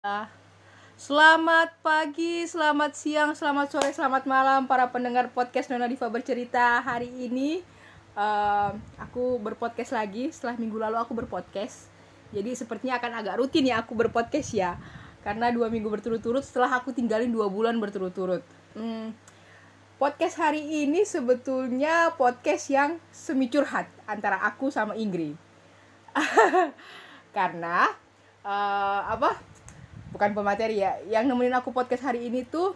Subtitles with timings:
[0.00, 0.32] Ah,
[0.96, 6.80] Selamat pagi, selamat siang, selamat sore, selamat malam para pendengar podcast Nona Diva bercerita.
[6.80, 7.60] Hari ini
[8.16, 10.32] eh, aku berpodcast lagi.
[10.32, 11.92] Setelah minggu lalu aku berpodcast.
[12.32, 14.80] Jadi sepertinya akan agak rutin ya aku berpodcast ya.
[15.20, 18.40] Karena dua minggu berturut-turut setelah aku tinggalin dua bulan berturut-turut.
[18.72, 19.12] Hmm,
[20.00, 25.36] podcast hari ini sebetulnya podcast yang semi curhat antara aku sama Ingrid
[27.36, 27.84] karena
[28.48, 29.49] eh, apa
[30.10, 30.98] bukan pemateri ya.
[31.08, 32.74] Yang nemenin aku podcast hari ini tuh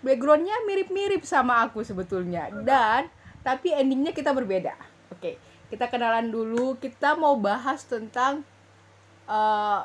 [0.00, 2.48] backgroundnya mirip-mirip sama aku sebetulnya.
[2.64, 3.10] Dan
[3.42, 4.76] tapi endingnya kita berbeda.
[5.12, 6.76] Oke kita kenalan dulu.
[6.80, 8.42] Kita mau bahas tentang
[9.28, 9.80] eh,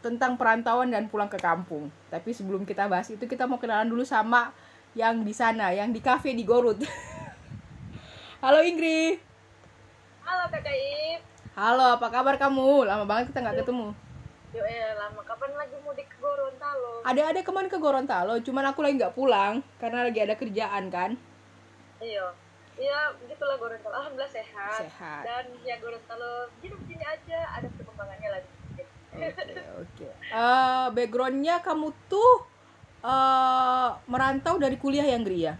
[0.00, 1.90] tentang perantauan dan pulang ke kampung.
[2.10, 4.54] Tapi sebelum kita bahas itu kita mau kenalan dulu sama
[4.96, 6.80] yang di sana yang di cafe di Gorut.
[8.44, 9.18] Halo Ingrid
[10.22, 11.20] Halo Kakak Ip.
[11.56, 12.84] halo apa kabar kamu?
[12.84, 13.96] Lama banget kita nggak ketemu.
[14.52, 15.20] Yo eh lama.
[15.24, 16.06] Kapan lagi mudik
[16.68, 16.90] Gorontalo?
[17.04, 21.12] ada-ada kemarin ke Gorontalo cuman aku lagi nggak pulang karena lagi ada kerjaan kan
[21.96, 22.28] Iya.
[22.76, 23.96] Iya, begitulah Gorontalo.
[23.96, 24.84] Alhamdulillah sehat.
[24.84, 25.24] Sehat.
[25.24, 28.50] Dan ya Gorontalo begini-begini aja, ada perkembangannya lagi.
[29.16, 29.32] Oke
[29.80, 30.08] oke.
[30.12, 32.44] Eh, backgroundnya kamu tuh
[33.00, 35.56] eh merantau dari kuliah yang Gri ya?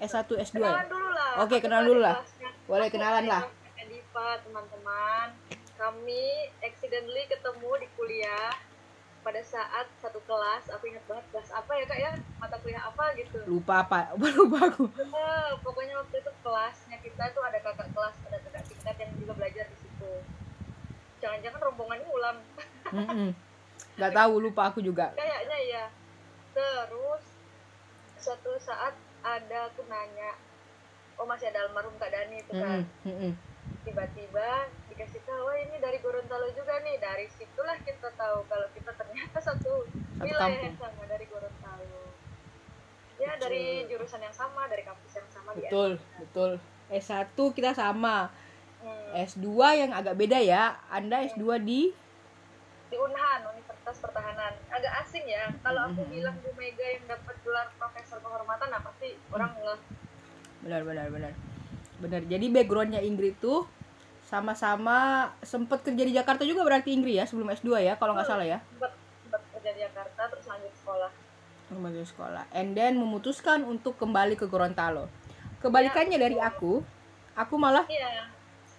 [0.00, 0.80] S1 S2 ya?
[0.80, 1.30] Kenalan dulu lah.
[1.44, 2.14] Oke, Aku kenalan dulu lah.
[2.24, 2.50] kelasnya.
[2.64, 3.42] Boleh kenalan lah.
[3.44, 5.26] Kakak Diva, teman-teman.
[5.76, 6.24] Kami
[6.64, 8.48] accidentally ketemu di kuliah
[9.26, 10.70] pada saat satu kelas.
[10.78, 12.12] Aku ingat banget kelas apa ya kak ya?
[12.38, 13.42] Mata kuliah apa gitu.
[13.50, 14.14] Lupa apa?
[14.38, 14.86] Lupa aku.
[14.94, 19.32] Eh, pokoknya waktu itu kelasnya kita tuh ada kakak kelas, ada kakak tingkat yang juga
[19.34, 20.12] belajar di situ.
[21.18, 22.38] Jangan-jangan rombongan ulang.
[22.94, 23.30] Mm-mm.
[23.98, 25.10] Nggak tahu lupa aku juga.
[25.18, 25.84] Kayaknya ya.
[26.54, 27.24] Terus
[28.22, 28.94] suatu saat
[29.26, 30.38] ada aku nanya,
[31.18, 32.86] oh masih ada almarhum Kak Dani itu kan.
[33.02, 33.32] Mm-mm, mm-mm.
[33.86, 34.48] Tiba-tiba
[34.90, 36.98] dikasih tahu, "Wah, ini dari Gorontalo juga nih.
[36.98, 39.86] Dari situlah kita tahu kalau kita ternyata satu
[40.18, 42.02] wilayah yang sama dari Gorontalo.
[43.16, 43.42] Ya Betul.
[43.46, 46.50] dari jurusan yang sama, dari kampus yang sama Betul betul.
[46.92, 48.28] S1 kita sama.
[48.82, 49.08] Hmm.
[49.16, 50.76] S2 yang agak beda ya.
[50.90, 51.94] Anda S2 di
[52.86, 56.10] di Unhan Universitas Pertahanan agak asing ya kalau aku Mhm.
[56.12, 59.80] bilang Bu Mega yang dapat gelar profesor kehormatan nah pasti orang ngeh
[60.62, 61.32] benar benar benar
[61.98, 63.66] benar jadi backgroundnya Ingrid tuh
[64.26, 68.42] sama-sama sempet kerja di Jakarta juga berarti Ingrid ya sebelum S2 ya kalau nggak salah
[68.42, 68.58] ya?
[68.74, 68.92] sempat
[69.22, 71.10] sempat kerja di Jakarta terus lanjut sekolah.
[71.66, 72.44] Ke sekolah.
[72.50, 75.06] And then memutuskan untuk kembali ke Gorontalo.
[75.62, 76.82] Kebalikannya dari aku
[77.38, 78.26] aku malah iya.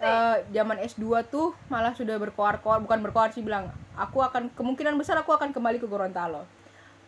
[0.04, 5.16] eh, zaman S2 tuh malah sudah berkoar-koar bukan berkoar sih bilang aku akan kemungkinan besar
[5.16, 6.44] aku akan kembali ke Gorontalo.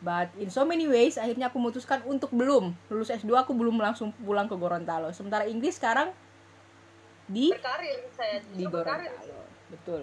[0.00, 2.72] But in so many ways akhirnya aku memutuskan untuk belum.
[2.88, 5.12] Lulus S2 aku belum langsung pulang ke Gorontalo.
[5.12, 6.16] Sementara Inggris sekarang
[7.30, 7.54] di?
[7.54, 10.02] Berkarir saya di Gorontalo betul.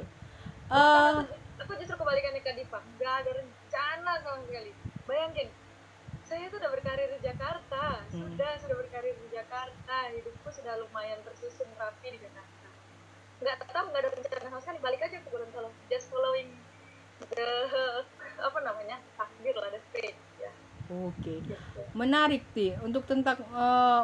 [0.72, 1.20] Eh
[1.60, 2.80] aku justru kebalikannya ke Diva.
[2.98, 4.72] Nggak ada rencana sama sekali.
[5.04, 5.50] Bayangin
[6.28, 8.04] saya tuh udah berkarir di Jakarta.
[8.12, 8.32] Hmm.
[8.32, 9.96] sudah sudah berkarir di Jakarta.
[10.12, 12.68] Hidupku sudah lumayan tersusun rapi di Jakarta.
[13.44, 14.80] Nggak tahu nggak ada rencana sama sekali.
[14.80, 15.70] Balik aja ke Gorontalo.
[15.92, 16.52] Just following
[17.36, 17.50] the
[18.38, 20.52] apa namanya takdir lah the fate ya.
[20.88, 21.44] Oke.
[21.44, 21.56] Gitu.
[21.92, 22.72] menarik ti.
[22.80, 24.04] Untuk tentang eh,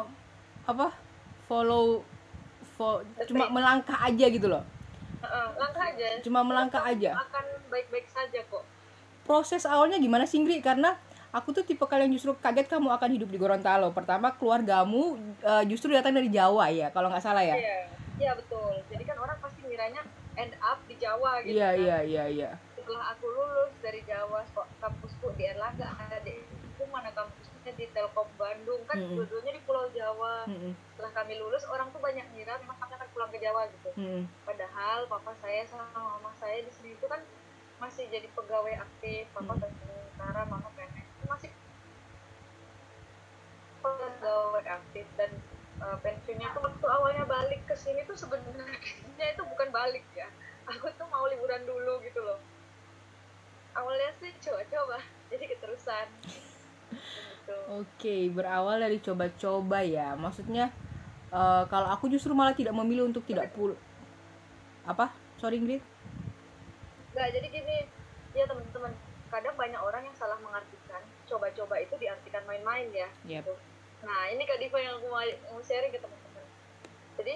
[0.68, 0.88] apa?
[1.44, 2.00] Follow
[2.74, 4.62] fo- cuma melangkah aja gitu loh
[5.22, 8.64] Heeh, langkah aja cuma melangkah aja akan baik-baik saja kok
[9.24, 10.60] proses awalnya gimana sih Ingrid?
[10.60, 10.92] Karena
[11.32, 13.88] aku tuh tipe kalian justru kaget kamu akan hidup di Gorontalo.
[13.90, 17.56] Pertama keluargamu eh, justru datang dari Jawa ya, kalau nggak salah ya.
[17.56, 17.78] iya
[18.14, 20.04] iya betul jadi kan orang pasti ngiranya
[20.38, 21.82] end up di Jawa gitu Iya kan.
[21.82, 22.50] iya iya iya.
[22.78, 26.36] setelah aku lulus dari Jawa kok kampusku di Erlangga ada di
[26.84, 27.10] mana
[27.64, 29.16] kampusnya di Telkom Bandung kan Mm-mm.
[29.16, 30.44] dua-duanya di Pulau Jawa.
[30.44, 33.88] Mm-mm, setelah kami lulus orang tuh banyak ngira memang kami akan pulang ke Jawa gitu.
[33.96, 34.28] Mm-mm.
[34.44, 37.24] padahal papa saya sama mama saya di sini itu kan
[37.80, 39.24] masih jadi pegawai aktif.
[39.32, 39.64] Papa Hmm.
[39.64, 41.50] tentara mama PNS masih
[43.80, 45.06] pegawai aktif.
[45.16, 45.30] Dan
[45.80, 48.76] uh, pensiunnya tuh waktu awalnya balik ke sini tuh sebenarnya
[49.32, 50.28] itu bukan balik ya.
[50.68, 52.40] Aku tuh mau liburan dulu gitu loh.
[53.72, 55.00] Awalnya sih coba-coba
[55.32, 56.06] jadi keterusan
[57.44, 60.16] gitu Oke, berawal dari coba-coba ya.
[60.16, 60.72] Maksudnya
[61.28, 63.76] eh, kalau aku justru malah tidak memilih untuk tidak pul
[64.84, 65.12] apa?
[65.40, 65.80] Sorry Ingrid.
[67.12, 67.76] Nggak, jadi gini,
[68.32, 68.92] ya teman-teman,
[69.28, 73.08] kadang banyak orang yang salah mengartikan coba-coba itu diartikan main-main ya.
[73.28, 73.44] Yep.
[73.44, 73.54] gitu.
[74.04, 76.44] Nah, ini Kak Diva yang aku mau, sharing ke teman-teman.
[77.16, 77.34] Jadi,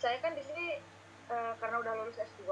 [0.00, 0.80] saya kan di sini
[1.28, 2.48] eh, karena udah lulus S2,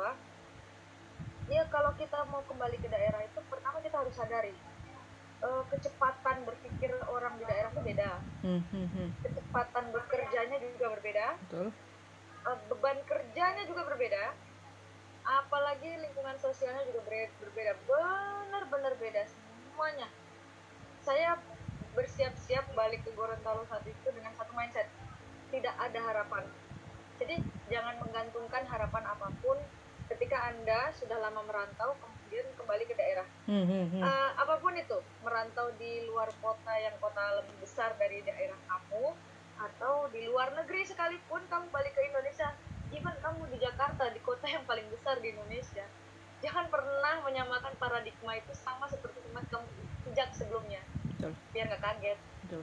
[1.48, 4.52] ya kalau kita mau kembali ke daerah itu pertama kita harus sadari
[5.44, 8.10] eh, kecepatan berpikir orang di daerah itu beda,
[8.40, 9.08] Hmm, hmm, hmm.
[9.20, 11.68] kecepatan bekerjanya juga berbeda, Betul.
[12.48, 14.24] eh, beban kerjanya juga berbeda,
[15.24, 17.72] apalagi lingkungan sosialnya juga ber- berbeda.
[17.84, 19.24] Benar-benar beda
[21.04, 21.36] saya
[21.92, 24.88] bersiap-siap balik ke Gorontalo saat itu dengan satu mindset.
[25.52, 26.42] Tidak ada harapan.
[27.20, 27.38] Jadi
[27.70, 29.60] jangan menggantungkan harapan apa pun
[30.10, 31.94] ketika anda sudah lama merantau
[32.34, 34.02] kemudian kembali ke daerah Hmm, hmm, hmm.
[34.02, 39.12] Eh, apa pun itu merantau di luar kota yang kota lebih besar dari daerah kamu
[39.54, 42.50] atau di luar negeri sekalipun kamu balik ke Indonesia
[42.90, 45.86] even kamu di Jakarta di kota yang paling besar di Indonesia
[46.42, 49.68] jangan pernah menyamakan paradigma itu sama seperti tempat kamu
[50.10, 50.82] sejak sebelumnya
[51.14, 51.36] Betul.
[51.54, 52.62] biar nggak kaget Betul.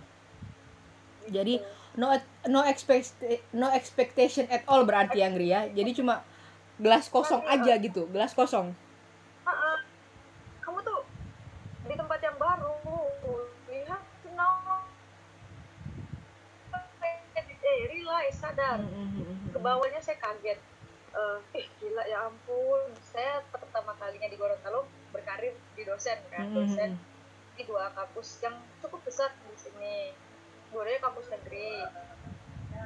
[1.21, 1.31] Gitu.
[1.31, 1.53] Jadi
[1.95, 2.11] no
[2.49, 3.15] no expect
[3.53, 5.69] no expectation at all berarti Anggri ya.
[5.69, 6.25] Jadi cuma
[6.81, 8.73] gelas kosong aja gitu, gelas kosong.
[18.61, 18.79] Sadar
[19.51, 20.59] ke bawahnya saya kaget.
[21.11, 22.93] Eh eh, gila ya ampun.
[23.01, 26.95] Saya pertama kalinya di Gorontalo berkarir di dosen kan dosen
[27.57, 28.55] di dua kampus yang
[28.85, 30.13] cukup besar di sini.
[30.69, 31.83] Dua-duanya kampus negeri.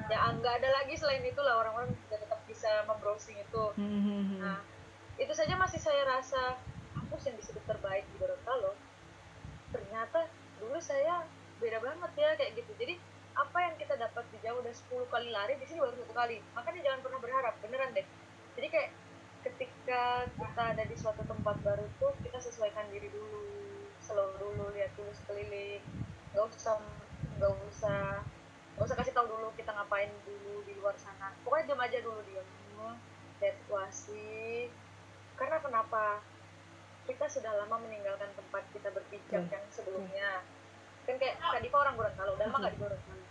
[0.10, 3.64] Ya nggak ada lagi selain itu lah orang-orang juga tetap bisa membrowsing itu.
[4.42, 4.64] Nah,
[5.20, 6.58] itu saja masih saya rasa
[6.96, 8.74] kampus yang disebut terbaik di Gorontalo.
[9.76, 10.26] Ternyata
[10.58, 11.28] dulu saya
[11.62, 12.72] beda banget ya kayak gitu.
[12.80, 12.96] Jadi
[13.36, 16.40] apa yang kita dapat di Jawa udah 10 kali lari di sini baru satu kali.
[16.56, 18.08] Makanya jangan pernah berharap, beneran deh.
[18.56, 18.90] Jadi kayak
[19.46, 20.02] ketika
[20.34, 23.44] kita ada di suatu tempat baru tuh kita sesuaikan diri dulu,
[24.00, 25.84] slow dulu, lihat dulu sekeliling.
[26.32, 26.80] Gak usah
[27.36, 28.24] gak usah
[28.76, 31.36] gak usah kasih tahu dulu kita ngapain dulu di luar sana.
[31.44, 32.48] Pokoknya diam aja dulu diam
[33.46, 34.72] lihat situasi
[35.36, 36.24] karena kenapa
[37.06, 39.54] kita sudah lama meninggalkan tempat kita berpijak Hmm.
[39.54, 40.42] yang sebelumnya
[41.06, 43.25] kan kayak Diva orang Gorontalo udah lama nggak di Gorontalo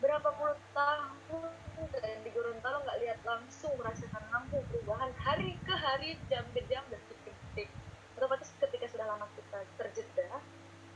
[0.00, 1.52] berapa puluh tahun
[2.00, 6.84] dan di Gorontalo nggak lihat langsung merasakan langsung perubahan hari ke hari jam ke jam
[6.88, 7.68] detik ke detik
[8.16, 10.40] otomatis ketika sudah lama kita terjeda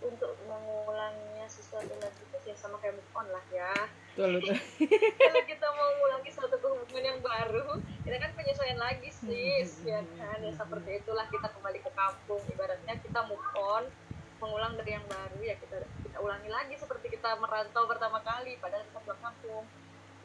[0.05, 3.73] untuk mengulanginya sesuatu lagi itu ya sama kayak move on lah ya.
[4.13, 4.57] Betul, betul.
[5.25, 10.39] kalau kita mau mengulangi suatu hubungan yang baru kita kan penyesuaian lagi sis ya kan?
[10.45, 12.43] Ya seperti itulah kita kembali ke kampung.
[12.53, 13.89] Ibaratnya kita move on
[14.43, 18.85] mengulang dari yang baru ya kita kita ulangi lagi seperti kita merantau pertama kali padahal
[18.85, 19.65] kita pulang kampung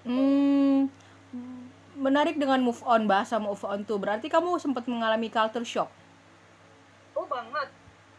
[0.08, 0.90] Hmm,
[2.00, 4.00] menarik dengan move on bahasa move on tuh.
[4.02, 5.90] Berarti kamu sempat mengalami culture shock.
[7.18, 7.70] oh banget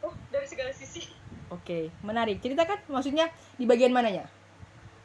[0.04, 1.02] oh dari segala sisi
[1.50, 2.38] Oke, menarik.
[2.38, 3.26] Ceritakan maksudnya
[3.58, 4.30] di bagian mananya?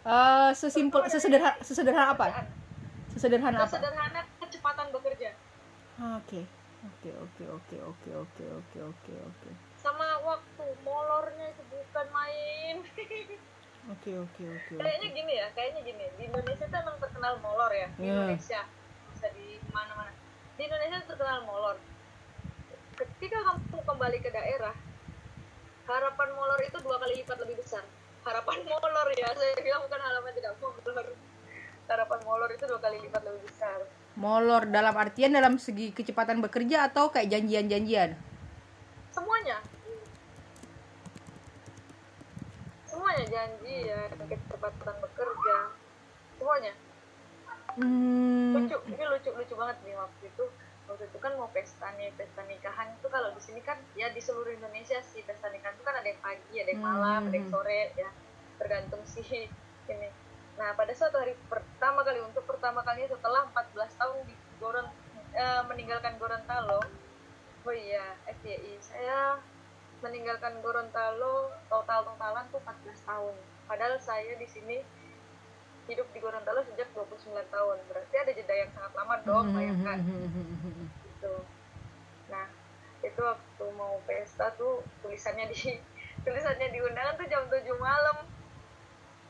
[0.06, 2.28] Eh, sesimpel sesederhana sesederhana apa?
[3.10, 3.78] Sesederhana apa?
[3.82, 5.30] sederhana kecepatan bekerja
[6.00, 6.42] Oke.
[6.86, 9.65] Oke, oke, oke, oke, oke, oke, oke, oke.
[9.86, 12.76] Sama waktu molornya itu bukan main.
[13.86, 14.82] Oke, oke, oke.
[14.82, 16.10] kayaknya gini ya kayaknya gini.
[16.18, 17.86] Di Indonesia tuh emang terkenal molor ya.
[17.94, 18.18] Di Iya.
[18.18, 18.62] Indonesia.
[19.14, 20.10] Bisa di mana-mana.
[20.58, 21.78] Di Indonesia terkenal molor.
[22.98, 24.74] Ketika kamu kembali ke daerah
[25.86, 27.86] harapan molor itu dua kali lipat lebih besar.
[28.26, 31.06] Harapan molor ya saya bilang bukan harapan tidak molor.
[31.86, 33.80] Harapan molor itu dua kali lipat lebih besar.
[34.18, 38.18] Molor dalam artian dalam segi kecepatan bekerja atau kayak janjian-janjian?
[39.16, 39.64] semuanya
[43.16, 45.58] semuanya janji ya kecepatan bekerja.
[46.36, 46.74] Semuanya
[47.76, 50.46] Hmm, lucu ini lucu lucu banget nih waktu itu.
[50.88, 54.24] Waktu itu kan mau pesta nih pesta nikahan itu kalau di sini kan ya di
[54.24, 57.52] seluruh Indonesia sih pesta nikahan itu kan ada yang pagi ada yang malam ada yang
[57.52, 58.10] sore ya.
[58.60, 59.28] Tergantung sih
[59.92, 60.10] ini.
[60.56, 64.88] Nah pada suatu hari pertama kali untuk pertama kalinya setelah 14 tahun di Goron
[65.36, 66.80] eh, meninggalkan Gorontalo.
[67.64, 69.40] Oh iya FYI saya
[70.06, 73.36] meninggalkan Gorontalo total totalan tuh 14 tahun.
[73.66, 74.78] Padahal saya di sini
[75.90, 77.78] hidup di Gorontalo sejak 29 tahun.
[77.90, 79.98] Berarti ada jeda yang sangat lama dong bayangkan.
[81.10, 81.34] gitu.
[82.30, 82.46] Nah
[83.02, 85.82] itu waktu mau pesta tuh tulisannya di
[86.26, 88.18] tulisannya di undangan tuh jam 7 malam.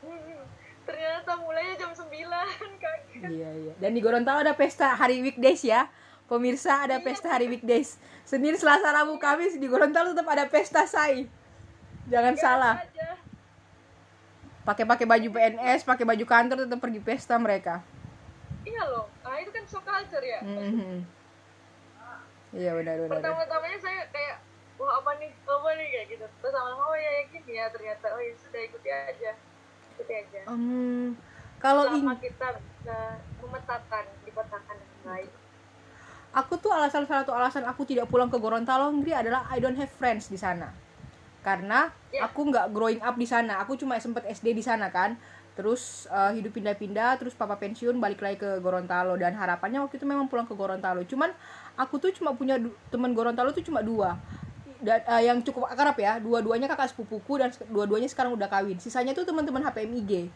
[0.04, 0.44] Hmm,
[0.84, 2.04] ternyata mulainya jam 9
[2.84, 3.30] kaget.
[3.32, 3.72] Iya, iya.
[3.80, 5.88] Dan di Gorontalo ada pesta hari weekdays ya.
[6.26, 7.94] Pemirsa ada pesta hari weekdays.
[8.22, 11.30] Senin, Selasa, Rabu, Kamis di Gorontalo tetap ada pesta say.
[12.06, 12.74] Jangan salah.
[12.76, 13.14] aja
[14.62, 17.82] Pakai-pakai baju PNS, pakai baju kantor tetap pergi pesta mereka.
[18.62, 21.06] iya loh nah itu kan shock culture ya Mhm.
[22.50, 23.10] Iya benar benar.
[23.14, 24.42] pertama-tamanya saya kayak
[24.74, 28.10] wah apa nih apa nih kayak gitu terus lama-lama oh ya ya gini ya ternyata
[28.10, 29.32] oh ya sudah ikuti aja
[29.94, 31.14] ikuti aja Hmm,
[31.56, 32.98] kalau ini kita bisa
[33.38, 35.30] memetakan dipetakan dengan baik
[36.32, 39.76] aku tuh alasan salah satu alasan aku tidak pulang ke Gorontalo Ngri adalah I don't
[39.76, 40.72] have friends di sana.
[41.46, 42.26] Karena Ya.
[42.26, 43.62] aku nggak growing up di sana.
[43.62, 45.14] Aku cuma sempet SD di sana kan.
[45.54, 49.14] Terus eh, hidup pindah-pindah terus papa pensiun balik lagi ke Gorontalo.
[49.14, 51.06] Dan harapannya waktu itu memang pulang ke Gorontalo.
[51.06, 51.30] Cuman
[51.78, 52.58] aku tuh cuma punya
[52.90, 54.18] teman Gorontalo tuh cuma dua.
[54.82, 56.18] Dan eh, yang cukup akrab ya.
[56.18, 58.76] Dua-duanya kakak sepupuku dan dua-duanya sekarang udah kawin.
[58.82, 60.28] Sisanya tuh teman-teman HPMIG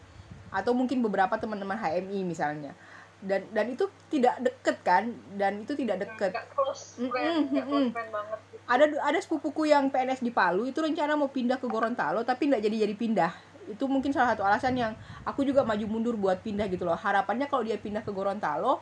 [0.51, 2.75] atau mungkin beberapa teman-teman HMI misalnya
[3.21, 5.03] dan dan itu tidak deket kan?
[5.37, 6.33] Dan itu tidak deket.
[6.51, 8.63] close close friend banget gitu.
[8.65, 12.61] ada ada sepupuku yang PNS di Palu itu rencana mau pindah ke Gorontalo tapi nggak
[12.61, 13.31] jadi jadi pindah.
[13.69, 16.97] Itu mungkin salah satu alasan yang aku juga maju mundur buat pindah gitu loh.
[16.97, 18.81] Harapannya kalau dia pindah ke Gorontalo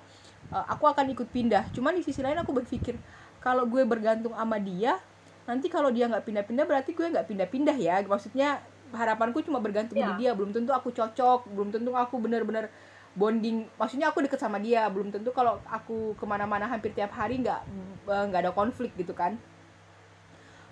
[0.50, 1.68] eh, aku akan ikut pindah.
[1.76, 2.96] Cuman di sisi lain aku berpikir
[3.44, 4.96] kalau gue bergantung sama dia
[5.44, 8.00] nanti kalau dia nggak pindah-pindah berarti gue nggak pindah-pindah ya.
[8.08, 8.64] Maksudnya
[8.96, 10.16] harapanku cuma bergantung Ya.
[10.16, 10.32] di dia.
[10.32, 12.70] Belum tentu aku cocok belum tentu aku benar-benar
[13.18, 17.42] bonding maksudnya aku deket sama dia belum tentu kalau aku ke mana-mana hampir tiap hari
[17.42, 17.62] nggak
[18.06, 19.38] eh, nggak ada konflik gitu kan.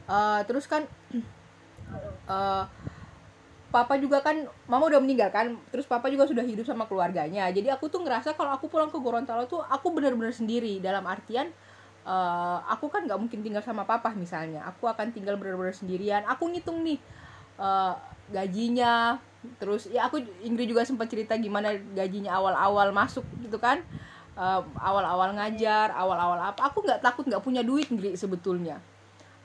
[0.07, 0.85] Eh, terus kan
[2.33, 2.63] eh,
[3.67, 7.49] papa juga kan mama udah meninggal kan terus papa juga sudah hidup sama keluarganya.
[7.49, 10.77] Jadi aku tuh ngerasa kalau aku pulang ke Gorontalo tuh aku benar-benar sendiri.
[10.79, 11.49] Dalam artian
[12.05, 14.63] eh, aku kan nggak mungkin tinggal sama papa misalnya.
[14.69, 16.23] Aku akan tinggal benar-benar sendirian.
[16.29, 17.01] Aku ngitung nih
[17.59, 17.93] eh,
[18.31, 19.19] gajinya
[19.57, 23.81] terus ya aku Ingrid juga sempat cerita gimana gajinya awal-awal masuk gitu kan.
[24.37, 26.69] Eh, awal-awal ngajar awal-awal apa.
[26.69, 28.77] Aku nggak takut nggak punya duit Ingrid sebetulnya.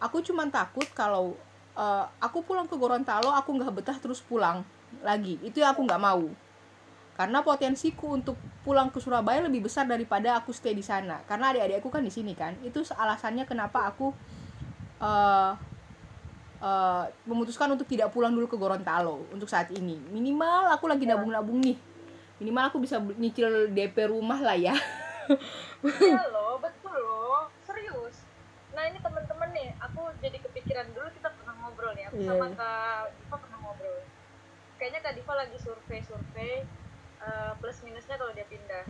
[0.02, 1.32] Aku cuman takut kalau
[1.78, 4.60] eh, aku pulang ke Gorontalo aku nggak betah terus pulang
[5.00, 5.40] lagi.
[5.40, 6.28] Itu yang aku nggak mau.
[7.16, 11.24] Karena potensiku untuk pulang ke Surabaya lebih besar daripada aku stay di sana.
[11.24, 12.56] Karena adik-adikku kan di sini kan.
[12.60, 14.12] Itu alasannya kenapa aku
[15.00, 15.71] eh,
[16.62, 21.14] eh, memutuskan untuk tidak pulang dulu ke Gorontalo untuk saat ini minimal aku lagi Ya.
[21.14, 21.74] nabung-nabung nih
[22.38, 24.74] minimal aku bisa nyicil DP rumah lah ya
[25.82, 28.26] Iya loh, betul loh, serius.
[28.74, 32.46] Nah ini temen-temen nih, aku jadi kepikiran dulu kita pernah ngobrol nih, aku Iya, sama
[32.46, 32.56] iya.
[32.58, 33.98] Kak Diva pernah ngobrol.
[34.76, 36.54] Kayaknya Kak Diva lagi survei-survei
[37.22, 38.82] eh, plus minusnya kalau dia pindah.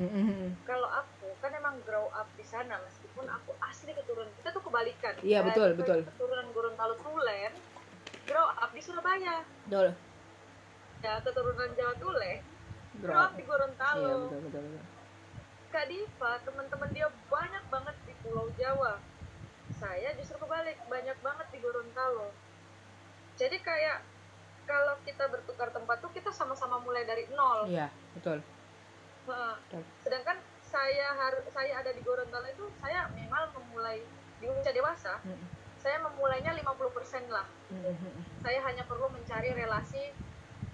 [0.65, 2.81] Kalau aku kan emang grow up di sana
[3.23, 5.15] meskipun aku asli keturunan kita tuh kebalikan.
[5.23, 5.99] Iya, Kak betul, betul.
[6.11, 7.53] Keturunan Gorontalo Tulen,
[8.27, 9.37] grow up di Surabaya.
[9.67, 9.89] betul
[11.03, 12.41] Ya keturunan Jawa Tulen,
[13.03, 14.03] grow up di Gorontalo.
[14.03, 14.85] iya betul betul, betul.
[15.73, 18.99] Kak Diva, teman-teman dia banyak banget di Pulau Jawa.
[19.79, 22.29] Saya justru kebalik, banyak banget di Gorontalo.
[23.39, 24.05] Jadi kayak
[24.69, 27.67] kalau kita bertukar tempat tuh kita sama-sama mulai dari nol.
[27.67, 28.39] iya betul
[29.27, 29.55] Heeh.
[29.67, 29.83] Betul.
[30.07, 30.37] Sedangkan
[30.73, 34.01] saya harus saya ada di Gorontalo itu saya minimal memulai
[34.41, 35.47] di usia dewasa, Mm-mm.
[35.79, 37.47] saya memulainya 50% lah.
[37.71, 38.15] Mm-mm.
[38.41, 40.11] Saya hanya perlu mencari relasi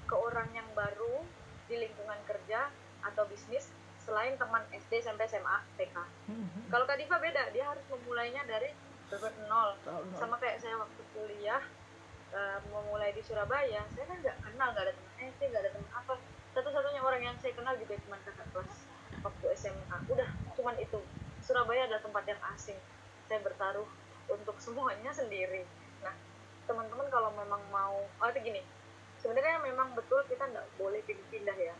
[0.09, 1.27] ke orang yang baru
[1.69, 2.71] di lingkungan kerja
[3.05, 5.97] atau bisnis selain teman SD sampai SMA TK.
[6.31, 6.71] Mm-mm.
[6.71, 8.73] Kalau Kak Diva beda, dia harus memulainya dari
[9.11, 9.77] benar nol.
[10.17, 11.61] Sama kayak saya waktu kuliah
[12.33, 15.91] eh, memulai di Surabaya, saya kan nggak kenal, nggak ada teman SD, nggak ada teman
[15.93, 16.15] apa.
[16.57, 18.88] Satu-satunya orang yang saya kenal juga cuma kakak kelas
[19.29, 19.97] waktu SMA.
[20.09, 20.99] Udah, cuman itu.
[21.45, 22.77] Surabaya adalah tempat yang asing.
[23.29, 23.87] Saya bertaruh
[24.29, 25.65] untuk semuanya sendiri.
[26.03, 26.15] Nah,
[26.65, 28.61] teman-teman kalau memang mau, oh itu gini,
[29.21, 31.75] sebenarnya memang betul kita nggak boleh pindah ya.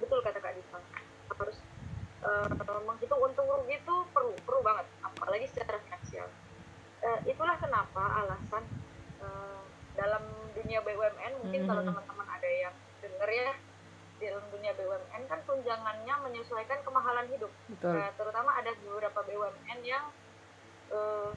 [0.00, 0.80] Betul kata Kak Diva,
[1.36, 1.56] harus
[2.22, 2.48] eh,
[2.84, 6.28] menghitung untung rugi itu perlu perlu banget apalagi secara finansial
[6.96, 8.64] Eh, itulah kenapa alasan
[9.20, 9.62] eh,
[9.94, 10.22] dalam
[10.56, 11.88] dunia BUMN mungkin kalau Mhm.
[11.92, 13.52] teman-teman ada yang denger ya
[14.26, 17.52] dalam dunia BUMN kan tunjangannya menyesuaikan kemahalan hidup.
[17.70, 17.94] Betul.
[17.94, 20.10] Nah, terutama ada beberapa BUMN yang
[20.90, 21.30] eh,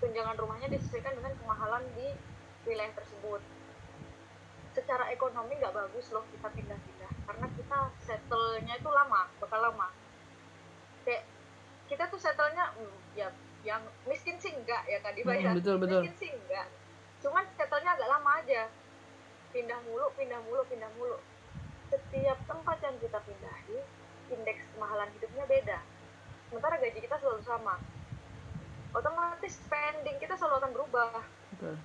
[0.00, 2.08] tunjangan rumahnya disesuaikan dengan kemahalan di
[2.64, 3.40] wilayah tersebut.
[4.72, 9.92] Secara ekonomi nggak bagus loh kita pindah-pindah karena kita settle-nya itu lama bakal lama.
[11.04, 11.28] Kayak
[11.92, 13.28] kita tuh settle-nya hmm, ya
[13.62, 15.52] yang miskin sih enggak ya Kak Diva ya.
[15.52, 16.00] Mm, betul, betul.
[16.02, 16.66] miskin sih enggak
[17.22, 18.62] cuman settle-nya agak lama aja.
[19.52, 21.20] Pindah mulu pindah mulu pindah mulu
[21.92, 23.78] setiap tempat yang kita pindahi
[24.32, 25.78] indeks kemahalan hidupnya beda.
[26.48, 27.76] Sementara gaji kita selalu sama.
[28.96, 31.20] Otomatis spending kita selalu akan berubah.
[31.52, 31.76] Betul.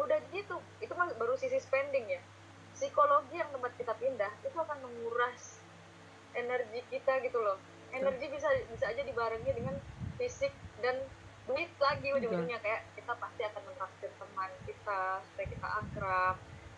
[0.00, 2.20] Udah gitu itu kan baru sisi spending ya.
[2.72, 5.60] Psikologi yang tempat kita pindah itu akan menguras
[6.32, 7.60] energi kita gitu loh.
[7.92, 9.76] Energi bisa bisa aja dibarengi dengan
[10.16, 10.96] fisik dan
[11.48, 12.60] duit lagi ujung-ujungnya.
[12.64, 16.36] Kayak kita pasti akan mentraktir teman kita supaya kita akrab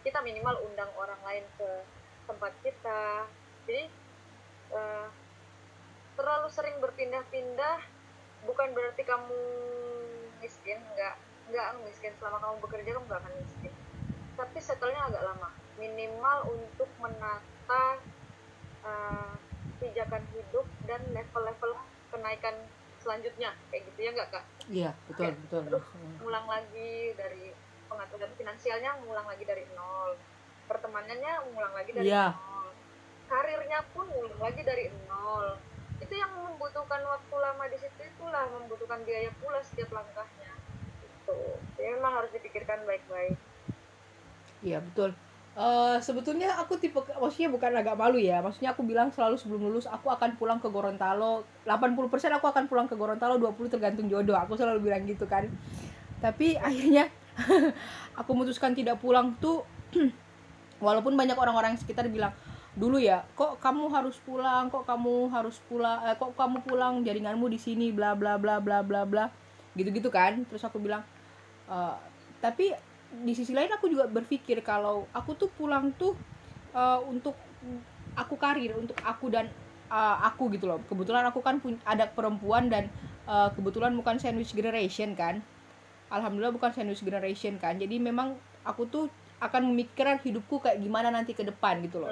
[0.08, 1.68] kita minimal undang orang lain ke
[2.24, 3.28] tempat kita.
[3.68, 3.92] Jadi
[4.72, 5.08] eh,
[6.16, 7.84] terlalu sering berpindah-pindah
[8.48, 9.42] bukan berarti kamu
[10.40, 11.20] miskin enggak
[11.52, 12.16] enggak miskin.
[12.16, 13.72] Selama kamu bekerja kamu nggak akan miskin.
[14.40, 15.52] Tapi settle-nya agak lama.
[15.76, 18.00] Minimal untuk menata
[18.88, 19.32] eh,
[19.76, 21.76] pijakan hidup dan level-level
[22.08, 22.56] kenaikan
[23.04, 23.52] selanjutnya.
[23.68, 24.44] Kayak gitu ya nggak kak?
[24.72, 25.40] Iya betul Oke.
[25.44, 25.62] betul.
[25.68, 25.86] Terus
[26.24, 30.14] ngulang lagi dari pengaturan finansialnya ngulang lagi dari nol
[30.68, 32.36] pertemanannya ngulang lagi dari Iya.
[32.36, 32.68] nol
[33.28, 35.56] karirnya pun ngulang lagi dari nol
[35.98, 40.52] itu yang membutuhkan waktu lama di situ itulah membutuhkan biaya pula setiap langkahnya
[41.02, 43.34] gitu jadi memang harus dipikirkan baik-baik
[44.58, 45.14] Iya betul.
[45.54, 48.42] Eh sebetulnya aku tipe maksudnya bukan agak malu ya.
[48.42, 51.46] Maksudnya aku bilang selalu sebelum lulus aku akan pulang ke Gorontalo.
[51.62, 54.34] 80% aku akan pulang ke Gorontalo, 20 tergantung jodoh.
[54.34, 55.46] Aku selalu bilang gitu kan.
[56.18, 57.06] Tapi akhirnya
[58.18, 59.62] aku memutuskan tidak pulang tuh
[60.86, 62.34] walaupun banyak orang-orang sekitar bilang
[62.78, 67.46] dulu ya kok kamu harus pulang kok kamu harus pulang eh, kok kamu pulang jaringanmu
[67.50, 69.24] di sini bla bla bla bla bla bla.
[69.74, 70.46] Gitu-gitu kan.
[70.46, 71.02] Terus aku bilang
[71.68, 71.96] "Eh,
[72.42, 72.70] tapi
[73.10, 76.14] di sisi lain aku juga berpikir kalau aku tuh pulang tuh
[76.74, 77.36] eh, untuk
[78.18, 79.50] aku karir untuk aku dan
[79.90, 80.82] eh, aku gitu loh.
[80.86, 82.90] Kebetulan aku kan punya ada perempuan dan
[83.26, 85.42] eh, kebetulan bukan sandwich generation kan
[86.08, 89.04] alhamdulillah bukan sandwich generation kan jadi memang aku tuh
[89.38, 92.10] akan memikirkan hidupku kayak gimana nanti ke depan gitu loh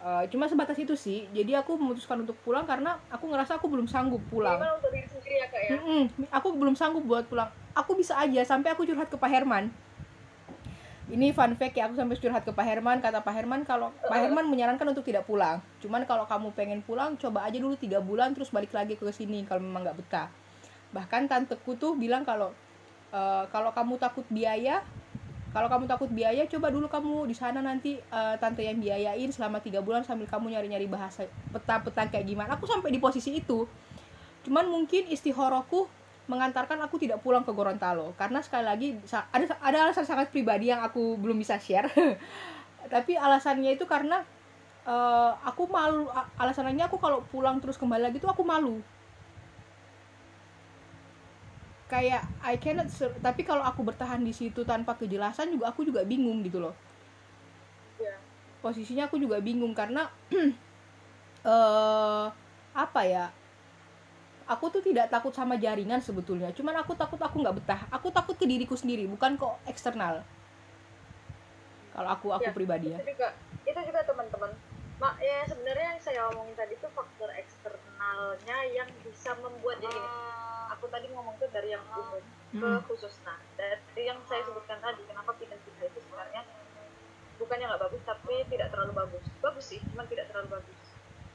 [0.00, 3.84] Eh, cuma sebatas itu sih jadi aku memutuskan untuk pulang karena aku ngerasa aku belum
[3.84, 5.76] sanggup pulang Memang untuk diri sendiri ya kak ya
[6.32, 7.52] aku belum sanggup buat pulang.
[7.76, 9.68] Aku bisa aja sampai aku curhat ke Pak Herman.
[11.12, 13.04] Ini fun fact ya, aku sampai curhat ke Pak Herman.
[13.04, 15.60] Kata Pak Herman kalau Pak Herman menyarankan untuk tidak pulang.
[15.84, 19.44] Cuman kalau kamu pengen pulang, coba aja dulu tiga bulan terus balik lagi ke sini
[19.44, 20.32] kalau memang nggak betah.
[20.96, 22.56] Bahkan tanteku tuh bilang kalau
[23.10, 24.82] eh, kalau kamu takut biaya,
[25.50, 29.58] kalau kamu takut biaya, coba dulu kamu di sana nanti eh, tante yang biayain selama
[29.58, 32.54] tiga bulan sambil kamu nyari-nyari bahasa peta-peta kayak gimana.
[32.54, 33.66] Aku sampai di posisi itu.
[34.46, 35.90] Cuman mungkin istihoroku
[36.30, 38.14] mengantarkan aku tidak pulang ke Gorontalo.
[38.14, 38.88] Karena sekali lagi
[39.34, 41.90] ada ada alasan sangat pribadi yang aku belum bisa share.
[42.94, 44.22] Tapi alasannya itu karena
[44.86, 46.06] eh, aku malu
[46.38, 48.78] alasannya aku kalau pulang terus kembali lagi tuh aku malu
[51.90, 52.88] kayak I cannot
[53.20, 56.74] tapi kalau aku bertahan di situ tanpa kejelasan juga aku juga bingung gitu loh.
[57.98, 58.14] Ya
[58.62, 60.06] posisinya aku juga bingung karena
[61.50, 62.26] eh
[62.70, 63.24] apa ya
[64.46, 66.50] aku tuh tidak takut sama jaringan sebetulnya.
[66.54, 67.80] Cuman aku takut aku nggak betah.
[67.94, 70.22] Aku takut ke diriku sendiri bukan kok eksternal.
[71.94, 72.98] Kalau aku aku Ya, pribadi ya.
[72.98, 73.28] itu juga
[73.66, 74.50] itu juga teman-teman.
[75.00, 77.30] Mak ya sebenarnya yang saya omongin tadi itu faktor
[78.00, 80.20] eksternalnya yang bisa membuat jadi gini.
[80.72, 82.82] Aku tadi ngomong tuh dari yang umum ke Mm-mm.
[82.88, 86.42] khusus nah dari yang saya sebutkan tadi kenapa pilihan kita itu sebenarnya
[87.38, 89.24] bukannya nggak bagus tapi tidak terlalu bagus.
[89.44, 90.80] Bagus sih cuman tidak terlalu bagus.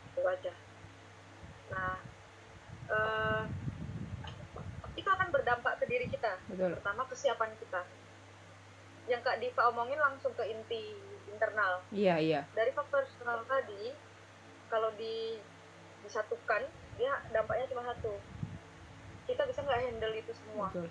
[0.09, 0.53] Itu aja.
[1.69, 1.95] Nah
[2.89, 3.43] eh,
[4.97, 6.41] itu akan berdampak ke diri kita.
[6.49, 6.81] Betul.
[6.81, 7.81] Pertama kesiapan kita.
[9.05, 10.97] Yang kak Diva omongin langsung ke inti
[11.29, 11.85] internal.
[11.93, 12.41] Iya iya.
[12.57, 13.93] Dari faktor eksternal tadi
[14.65, 15.37] kalau di
[16.05, 16.61] disatukan
[16.95, 18.15] dia dampaknya cuma satu.
[19.25, 20.69] Kita bisa nggak handle itu semua.
[20.71, 20.87] Betul.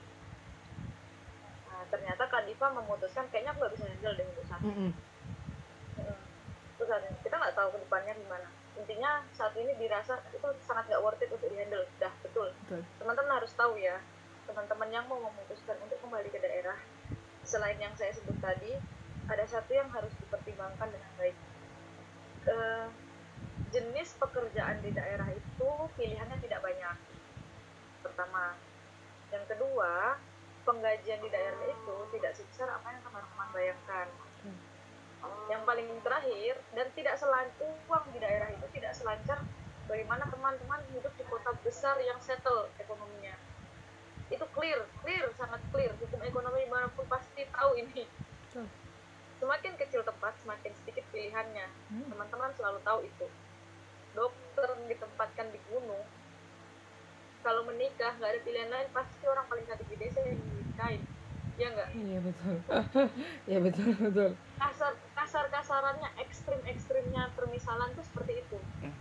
[1.70, 4.62] Nah, ternyata kak Diva memutuskan kayaknya aku nggak bisa handle deh untuk saat.
[4.62, 4.92] Mm.
[6.74, 8.48] Terus saat ini, kita nggak tahu ke depannya gimana.
[8.74, 11.86] Intinya saat ini dirasa itu sangat nggak worth it untuk dihandle.
[12.02, 12.50] Dah betul.
[12.98, 14.02] Teman-teman harus tahu ya
[14.44, 16.76] teman-teman yang mau memutuskan untuk kembali ke daerah
[17.48, 18.76] selain yang saya sebut tadi
[19.24, 21.36] ada satu yang harus dipertimbangkan dengan baik.
[22.44, 22.86] Eh,
[23.74, 26.96] jenis pekerjaan di daerah itu pilihannya tidak banyak.
[28.06, 28.54] Pertama.
[29.34, 30.14] Yang kedua
[30.62, 34.06] penggajian di daerah itu tidak sebesar apa yang teman-teman bayangkan.
[35.50, 39.42] Yang paling terakhir dan tidak selancar uang di daerah itu tidak selancar
[39.90, 43.34] bagaimana teman-teman hidup di kota besar yang settle ekonominya.
[44.30, 45.90] Itu clear clear sangat clear.
[45.98, 48.06] Hukum ekonomi mana pun pasti tahu ini.
[49.42, 51.66] Semakin kecil tempat semakin sedikit pilihannya.
[51.90, 52.06] Hmm.
[52.14, 53.26] teman-teman selalu tahu itu
[54.14, 56.02] dokter ditempatkan di gunung
[57.44, 61.02] kalau menikah nggak ada pilihan lain pasti orang paling cantik di desa yang dinikahin.
[61.60, 61.88] Ya nggak?
[61.92, 62.56] Iya betul.
[63.52, 64.30] Iya betul betul.
[64.56, 68.58] Kasar kasar kasarannya ekstrim ekstrimnya permisalan tuh seperti itu.
[68.80, 68.96] Hmm.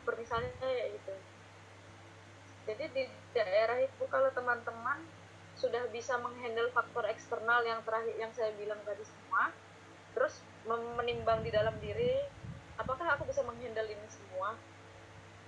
[0.00, 1.14] permisalannya kayak gitu.
[2.70, 3.02] Jadi di
[3.36, 5.02] daerah itu kalau teman-teman
[5.60, 9.52] sudah bisa menghandle faktor eksternal yang terakhir yang saya bilang tadi semua
[10.16, 12.24] terus menimbang di dalam diri
[12.80, 14.56] apakah aku bisa menghandle ini semua?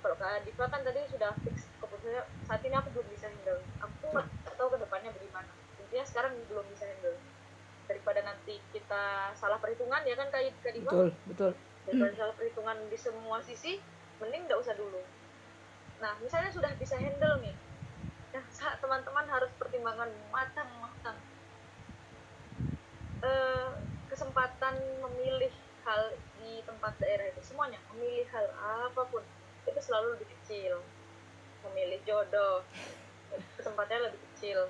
[0.03, 3.63] Kalau Kak Diva kan tadi sudah fix keputusannya saat ini aku belum bisa handle.
[3.81, 4.27] Aku nggak
[4.59, 5.51] tahu ke depannya bagaimana.
[5.81, 7.17] Intinya sekarang belum bisa handle.
[7.87, 11.53] Daripada nanti kita salah perhitungan ya kan Kak Kak Diva betul betul.
[11.89, 13.79] Daripada salah perhitungan di semua sisi
[14.21, 15.01] mending nggak usah dulu.
[16.03, 17.55] Nah misalnya sudah bisa handle nih.
[18.35, 21.17] Nah saat teman-teman harus pertimbangan matang-matang.
[23.23, 23.71] Eh,
[24.11, 25.55] kesempatan memilih
[25.87, 26.11] hal
[26.83, 27.39] tempat daerah itu.
[27.47, 29.23] Semuanya memilih hal apa pun.
[29.71, 30.83] Itu selalu lebih kecil.
[31.71, 32.67] Memilih jodoh.
[33.55, 34.67] Kesempatnya lebih kecil.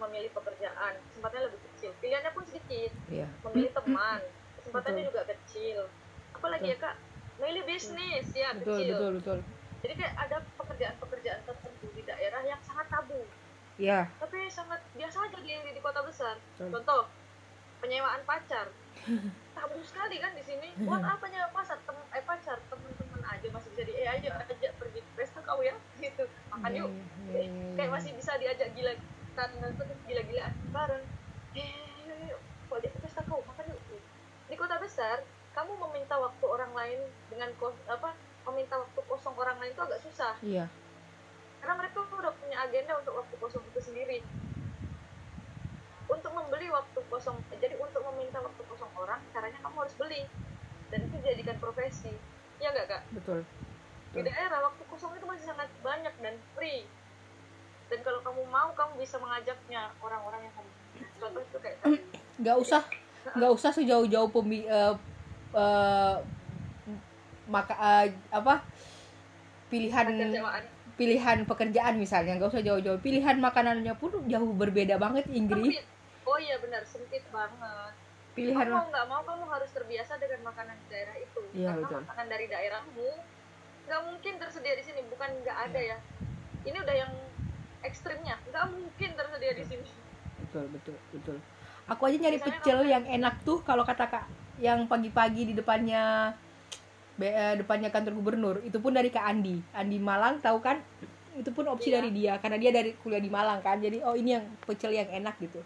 [0.00, 1.92] Memilih pekerjaan kesempatnya lebih kecil.
[2.00, 2.96] Pilihannya pun sedikit.
[3.12, 3.28] Iya.
[3.44, 4.24] Memilih teman
[4.56, 5.12] kesempatannya Betul.
[5.12, 5.78] juga kecil.
[6.32, 6.96] Apalagi ya kak?
[7.36, 8.96] Memilih bisnis ya betul kecil.
[8.96, 9.38] betul betul.
[9.84, 13.20] Jadi kayak ada pekerjaan-pekerjaan tertentu di daerah yang sangat tabu.
[13.76, 16.40] Ya tapi sangat biasa aja di, di kota besar.
[16.56, 16.80] Betul.
[16.80, 17.04] contoh
[17.84, 18.72] penyewaan pacar
[19.54, 20.68] tabu sekali kan di sini.
[20.82, 24.72] Buat apa nyewa pacar tem eh pacar temen-temen aja masih bisa di eh ayo ajak
[24.76, 26.24] pergi pesta kau ya gitu.
[26.50, 26.90] Makan yuk.
[27.78, 28.92] Kayak masih bisa diajak gila
[29.34, 31.04] karena terus gila-gilaan bareng.
[31.54, 32.34] Eh
[32.68, 33.40] kau ajak pesta kau?
[33.46, 33.80] Makan yuk.
[34.50, 35.22] Di kota besar
[35.54, 36.98] kamu meminta waktu orang lain
[37.30, 38.12] dengan kos apa
[38.50, 40.34] meminta waktu kosong orang lain itu agak susah.
[40.42, 40.66] Iya.
[41.62, 44.18] Karena mereka udah punya agenda untuk waktu kosong itu sendiri
[46.08, 50.22] untuk membeli waktu kosong jadi untuk meminta waktu kosong orang caranya kamu harus beli.
[50.92, 52.12] Dan itu dijadikan profesi.
[52.60, 53.02] Ya nggak kak?
[53.16, 53.40] Betul.
[54.14, 56.84] Di daerah waktu kosong itu masih sangat banyak dan free.
[57.88, 60.70] Dan kalau kamu mau kamu bisa mengajaknya orang-orang yang kamu
[61.18, 61.78] contoh itu kayak
[62.38, 62.82] nggak usah
[63.34, 64.94] nggak usah sejauh-jauh pembi eh,
[65.56, 66.16] eh,
[67.50, 68.62] maka eh, apa?
[69.72, 70.06] Pilihan
[70.94, 73.00] pilihan pekerjaan misalnya nggak usah jauh-jauh.
[73.02, 75.82] Pilihan makanannya pun jauh berbeda banget Inggris
[76.24, 77.92] oh iya benar sempit banget.
[78.34, 81.40] Pilihan kamu mau nggak mau kamu harus terbiasa dengan makanan di daerah itu.
[81.54, 82.00] Iya, karena betul.
[82.02, 83.10] makanan dari daerahmu
[83.84, 85.94] nggak mungkin tersedia di sini bukan nggak ada Iya.
[85.94, 85.98] ya.
[86.64, 87.12] Ini udah yang
[87.82, 89.86] ekstrimnya nggak mungkin tersedia di sini.
[90.40, 91.36] Betul betul betul.
[91.84, 94.24] Aku aja nyari Misalnya pecel kalau- yang enak tuh kalau kata kak
[94.56, 96.32] yang pagi-pagi di depannya
[97.14, 99.60] be- eh, depannya kantor gubernur itu pun dari kak Andi.
[99.70, 100.80] Andi Malang tahu kan?
[101.34, 102.00] Itu pun opsi Iya.
[102.00, 103.78] dari dia karena dia dari kuliah di Malang kan.
[103.78, 105.60] Jadi oh ini yang pecel yang enak gitu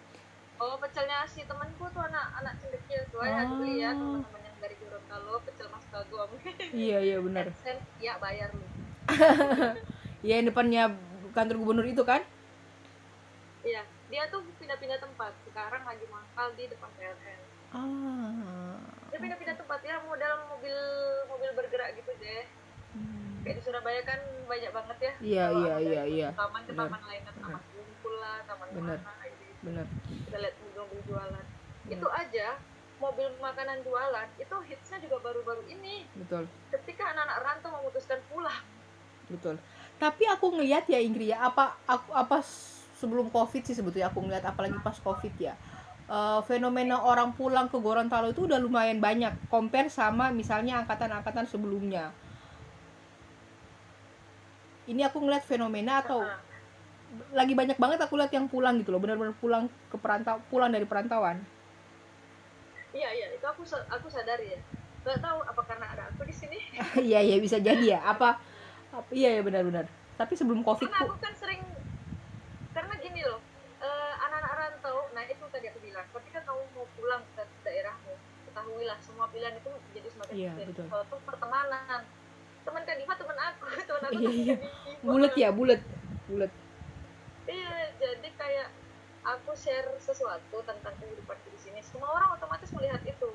[0.59, 3.23] oh pecelnya si temanku tuh anak anak cendekil tuh.
[3.23, 3.57] Ya Oh.
[3.57, 6.31] beli ya teman-teman yang dari Gorontalo pecel mas kagum
[6.75, 7.47] iya iya benar.
[7.63, 8.67] Sen ya bayar lu.
[10.19, 10.83] Iya yang depannya
[11.31, 12.27] kantor gubernur itu kan?
[13.63, 15.31] Iya dia tuh pindah-pindah tempat.
[15.47, 17.41] Sekarang lagi mangkal di depan PLN
[17.71, 18.75] ah.
[19.09, 20.77] Dia pindah-pindah tempat ya model mobil
[21.27, 22.45] mobil bergerak gitu deh
[22.89, 23.45] Hmm.
[23.45, 24.17] kayak di Surabaya kan
[24.49, 25.13] banyak banget ya.
[25.21, 26.29] Iya, iya, iya, iya.
[26.33, 28.97] taman ke taman lain kan taman kumpul lah taman mana
[29.59, 31.45] benar kita lihat mobil-mobil jualan.
[31.89, 31.95] Benar.
[31.97, 32.47] itu aja
[32.99, 36.05] mobil makanan jualan itu hitsnya juga baru-baru ini.
[36.19, 36.51] Betul.
[36.75, 38.63] Ketika anak-anak rantau memutuskan pulang.
[39.31, 39.57] Betul.
[39.99, 42.39] Tapi aku ngelihat ya Inggris ya apa aku apa
[42.99, 45.55] sebelum covid sih sebetulnya aku ngelihat apalagi pas covid ya
[46.11, 52.11] eh, fenomena orang pulang ke Gorontalo itu udah lumayan banyak compare sama misalnya angkatan-angkatan sebelumnya.
[54.89, 56.48] Ini aku ngeliat fenomena atau Nah,
[57.33, 60.85] lagi banyak banget aku lihat yang pulang gitu loh benar-benar pulang ke perantau pulang dari
[60.85, 61.41] perantauan.
[62.93, 64.61] Iya iya itu aku aku sadari ya.
[65.05, 66.59] Nggak tahu apa karena ada aku di sini.
[67.09, 67.99] Iya iya bisa jadi ya.
[68.05, 68.37] Apa,
[68.93, 69.89] apa iya ya benar-benar.
[70.21, 71.63] Tapi sebelum covid karena ku- aku kan sering
[72.75, 73.41] karena gini loh
[73.79, 78.13] eh, anak-anak rantau nah itu tadi aku bilang ketika kamu mau pulang ke daerahmu
[78.47, 80.87] ketahuilah semua pilihan itu jadi semakin Iya, betul.
[80.91, 82.01] Kalau tuh pertemanan.
[82.67, 84.55] Teman Kadifa teman aku teman aku Iya, iya.
[85.01, 85.81] Bulat ya bulat
[86.29, 86.53] bulat
[87.49, 88.69] iya jadi kayak
[89.25, 93.31] aku share sesuatu tentang kehidupanku di sini semua orang otomatis melihat itu.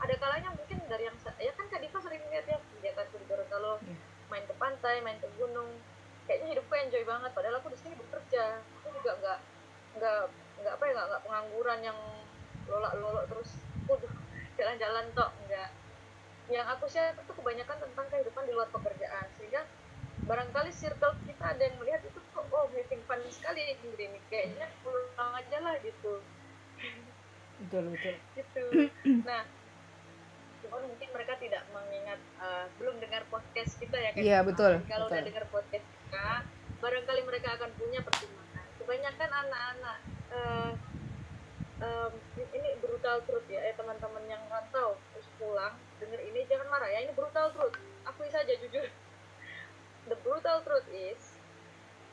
[0.00, 3.78] Ada kalanya mungkin dari yang ya kan Kak Diva sering lihat ya kegiatan di Gorontalo
[3.84, 3.96] Iya.
[4.32, 5.68] main ke pantai main ke gunung
[6.24, 9.38] kayaknya hidupku enjoy banget padahal aku di sini bekerja aku juga nggak
[9.98, 10.20] nggak
[10.62, 11.98] nggak apa ya nggak nggak pengangguran yang
[12.70, 13.50] lolak lolok terus
[14.56, 15.30] jalan-jalan tok.
[15.44, 15.70] Enggak
[16.50, 19.62] yang aku share itu kebanyakan tentang kehidupan di luar pekerjaan sehingga
[20.30, 25.34] barangkali circle kita ada yang melihat itu kok oh having fun sekali ini kayaknya pulang
[25.34, 26.22] aja lah gitu.
[27.66, 28.14] Betul betul.
[28.38, 28.64] Gitu.
[29.28, 29.42] Nah
[30.60, 34.20] cuman mungkin mereka tidak mengingat eh, belum dengar podcast kita ya kan?
[34.22, 35.18] Iya, betul, Jadi kalau betul.
[35.18, 36.28] udah dengar podcast kita
[36.78, 38.66] barangkali mereka akan punya pertimbangan.
[38.78, 39.98] Kebanyakan anak-anak
[40.30, 40.72] eh,
[41.80, 42.12] em,
[42.54, 47.02] ini brutal truth ya eh teman-teman yang rantau terus pulang denger ini jangan marah ya
[47.02, 48.84] ini brutal truth akui saja jujur
[50.10, 51.38] the brutal truth is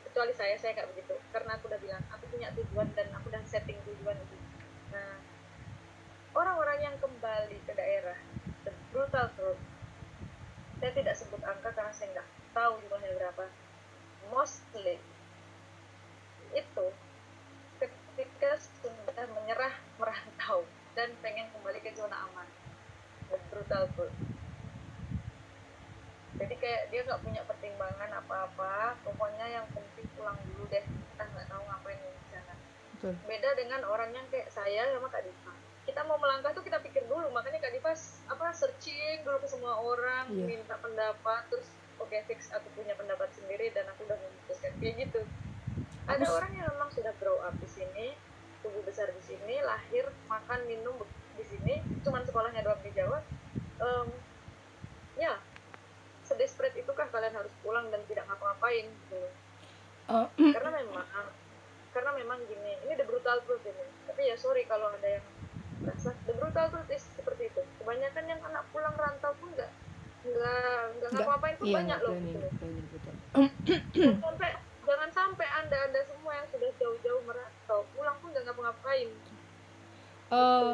[0.06, 1.18] kecuali saya saya nggak begitu.
[1.34, 4.36] Karena aku udah bilang aku punya tujuan dan aku udah setting tujuan itu.
[4.94, 5.18] Nah
[6.38, 8.16] orang-orang yang kembali ke daerah
[8.62, 9.58] the brutal truth
[10.78, 13.44] saya tidak sebut angka karena saya nggak tahu jumlahnya berapa.
[14.30, 15.02] Mostly
[16.54, 16.86] itu
[17.82, 20.62] ketika sudah menyerah merantau
[20.94, 22.46] dan pengen kembali ke zona aman.
[23.28, 24.37] The brutal truth
[26.38, 28.74] jadi kayak dia nggak punya pertimbangan apa-apa.
[29.02, 30.80] Pokoknya yang penting pulang dulu deh.
[30.80, 32.54] Kita nggak tahu ngapain di sana.
[32.94, 33.14] Betul.
[33.24, 35.52] Beda dengan orang yang kayak saya sama Kak Diva.
[35.82, 37.26] Kita mau melangkah tuh kita pikir dulu.
[37.30, 37.92] Makanya Kak Diva
[38.28, 40.44] apa searching dulu ke semua orang Iya.
[40.46, 41.66] minta pendapat terus
[41.98, 44.72] oke fix aku punya pendapat sendiri dan aku udah memutuskan.
[44.78, 45.20] Kayak gitu.
[46.06, 48.14] Ada Aku s- orang yang memang sudah grow up di sini
[48.58, 50.98] tumbuh besar di sini lahir makan minum
[51.34, 53.22] di sini cuman sekolahnya doang di Jawa.
[53.78, 54.08] Em,
[55.14, 55.34] ya
[56.28, 59.16] sedesperate itukah kalian harus pulang dan tidak ngapa-ngapain gitu?
[60.08, 61.04] Eh, karena memang
[61.92, 63.84] karena memang gini ini the brutal truth ini.
[64.04, 65.24] Tapi ya sorry kalau ada yang
[65.80, 67.60] merasa the brutal truth is seperti itu.
[67.80, 69.72] Kebanyakan yang anak pulang rantau pun nggak
[70.28, 72.46] nggak nggak ngapa-ngapain pun iya, banyak loh gitu.
[73.96, 74.50] Jangan sampai
[74.88, 79.08] jangan sampai anda anda semua yang sudah jauh-jauh merantau pulang pun nggak ngapa-ngapain.
[80.28, 80.72] Eh,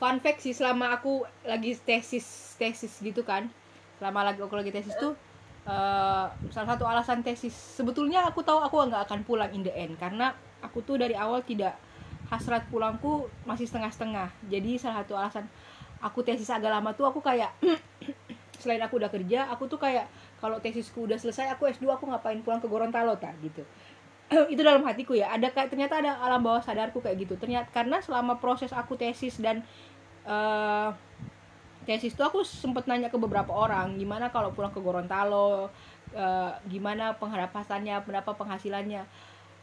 [0.00, 3.52] fun fact sih selama aku lagi tesis tesis gitu kan
[4.00, 5.12] selama lagi aku lagi tesis tuh
[5.68, 7.52] eh, salah satu alasan tesis.
[7.52, 10.32] Sebetulnya aku tahu aku nggak akan pulang in the end karena
[10.64, 11.76] aku tuh dari awal tidak
[12.32, 14.32] hasrat pulangku masih setengah-setengah.
[14.48, 15.44] Jadi salah satu alasan
[16.00, 17.52] aku tesis agak lama tuh aku kayak
[18.60, 20.08] selain aku udah kerja aku tuh kayak
[20.40, 23.60] kalau tesisku udah selesai aku S2 aku ngapain pulang ke Gorontalo tak gitu.
[24.52, 25.28] Itu dalam hatiku ya.
[25.28, 27.36] Ada kayak ternyata ada alam bawah sadarku kayak gitu.
[27.36, 29.60] Ternyata karena selama proses aku tesis dan
[30.24, 30.88] eh,
[31.90, 35.74] tesis itu aku sempet nanya ke beberapa orang gimana kalau pulang ke Gorontalo?
[36.14, 39.02] Eh, gimana penghadapannya berapa penghasilannya?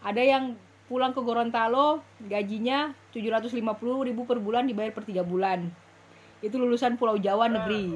[0.04, 0.60] Ada yang
[0.92, 3.64] pulang ke Gorontalo gajinya 750.000
[4.12, 5.72] ribu per bulan dibayar per tiga bulan.
[6.44, 7.96] Itu lulusan Pulau Jawa negeri.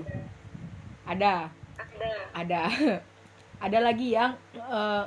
[1.04, 1.52] Ada.
[2.32, 2.62] Ada.
[3.68, 5.04] Ada lagi yang eh,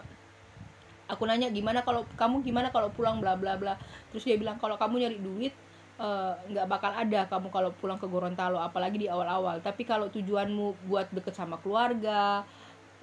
[1.08, 3.80] aku nanya gimana kalau kamu gimana kalau pulang bla bla bla?
[4.12, 5.56] Terus dia bilang kalau kamu nyari duit
[6.00, 9.62] eh, nggak bakal ada kamu kalau pulang ke Gorontalo apalagi di awal-awal.
[9.62, 12.42] Tapi kalau tujuanmu buat deket sama keluarga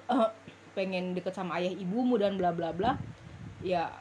[0.08, 0.28] eh,
[0.72, 2.96] pengen deket sama ayah ibumu dan bla bla bla
[3.60, 3.92] ya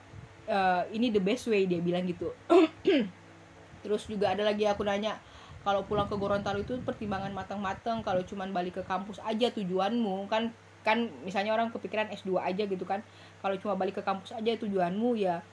[0.47, 2.31] eh, ini the best way dia bilang gitu.
[3.83, 5.17] Terus juga ada lagi aku nanya
[5.61, 10.25] kalau pulang ke Gorontalo itu pertimbangan matang-matang kalau cuman balik ke kampus aja tujuanmu.
[10.27, 13.05] Kan kan misalnya orang kepikiran S2 aja gitu kan
[13.41, 15.45] kalau cuma balik ke kampus aja tujuanmu ya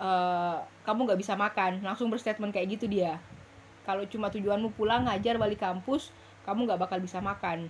[0.00, 0.56] eh,
[0.88, 3.20] kamu nggak bisa makan langsung berstatement kayak gitu dia
[3.84, 6.08] kalau cuma tujuanmu pulang ngajar balik kampus
[6.48, 7.68] kamu nggak bakal bisa makan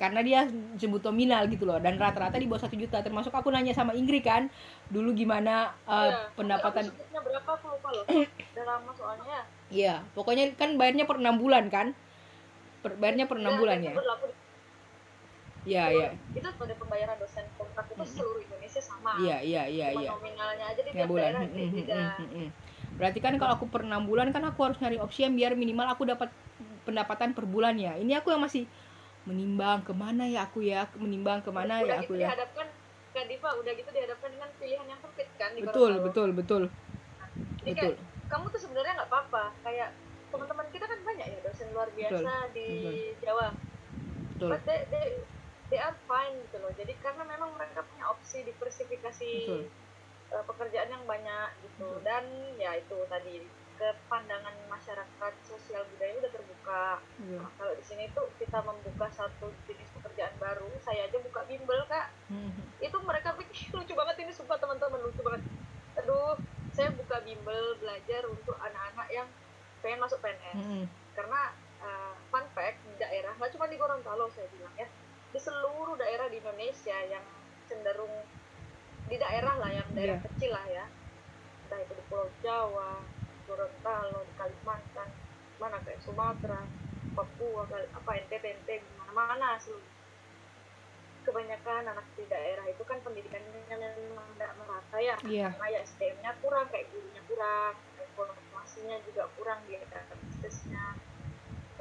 [0.00, 0.40] karena dia
[0.82, 4.26] sebut nominal gitu loh dan rata-rata di bawah satu juta termasuk aku nanya sama Ingrid
[4.26, 4.50] kan
[4.90, 8.04] dulu gimana eh, Iya, pendapatan aku berapa aku lupa loh
[8.52, 9.40] udah lama soalnya
[9.72, 11.96] Iya, pokoknya kan bayarnya per enam bulan kan?
[12.84, 13.94] Per, bayarnya per enam Ya, bulan ya?
[15.64, 16.08] Iya, iya.
[16.36, 20.08] itu pada pembayaran dosen kontrak itu seluruh Indonesia sama Iya, iya, iya, iya.
[20.12, 21.32] nominalnya aja di tiap bulan.
[21.32, 22.46] daerah Mm, mm, beda mm, mm, mm.
[22.98, 25.86] Berarti kan kalau aku per enam bulan kan aku harus nyari opsi yang biar minimal
[25.94, 26.28] aku dapat
[26.86, 27.92] pendapatan per bulan ya.
[27.96, 28.62] Ini aku yang masih
[29.28, 32.28] menimbang ke mana ya aku ya, menimbang ke mana udah ya aku gitu ya.
[32.28, 32.68] dihadapkan
[33.12, 36.62] Kak Diva udah gitu dihadapkan dengan pilihan yang sempit kan di Betul, betul, betul,
[37.62, 37.92] Jadi betul.
[37.92, 37.94] kayak
[38.32, 39.88] kamu tuh sebenarnya nggak apa-apa kayak
[40.32, 42.66] teman-teman kita kan banyak ya dosen luar biasa di
[43.20, 43.48] Jawa
[44.32, 44.48] Betul.
[44.50, 45.06] but they, they,
[45.72, 49.64] they are fine gitu loh jadi karena memang mereka punya opsi diversifikasi Betul.
[50.36, 52.04] eh, pekerjaan yang banyak gitu Betul.
[52.04, 52.24] dan
[52.60, 53.48] ya itu tadi
[53.80, 56.52] ke pandangan masyarakat sosial budaya udah terbuka
[57.18, 57.42] Iya.
[57.42, 61.82] Nah, kalau di sini tuh kita membuka satu jenis pekerjaan baru saya aja buka bimbel
[61.90, 62.48] kak Mm,
[62.80, 65.42] itu mereka pikir lucu banget ini sumpah teman-teman lucu banget
[66.00, 66.38] aduh
[66.72, 69.28] saya buka bimbel belajar untuk anak-anak yang
[69.84, 70.86] pengen masuk PNS mm, mm.
[71.12, 74.88] karena uh, fun fact di daerah nggak cuma di Gorontalo saya bilang ya
[75.32, 77.24] di seluruh daerah di Indonesia yang
[77.64, 78.12] cenderung
[79.08, 80.24] di daerah lah yang daerah Iya.
[80.28, 80.84] kecil lah ya.
[81.66, 83.00] Entah itu di Pulau Jawa
[83.48, 85.08] Gorontalo di Kalimantan
[85.56, 86.60] mana kayak Sumatera
[87.12, 89.84] Papua apa NTT NTT mana-mana seluruh
[91.22, 95.14] kebanyakan anak di daerah itu kan pendidikannya memang tidak merata ya.
[95.20, 100.82] Karena ya SDM-nya kurang kayak gurunya kurang informasinya juga kurang di aktivitasnya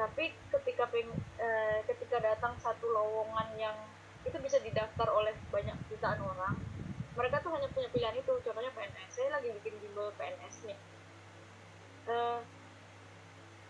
[0.01, 3.77] tapi ketika peng, eh, ketika datang satu lowongan yang
[4.25, 6.57] itu bisa didaftar oleh banyak jutaan orang
[7.13, 8.33] mereka tuh hanya punya pilihan itu.
[8.41, 10.79] Contohnya PNS saya lagi bikin bimbel PNS nih.
[12.09, 12.39] Eh,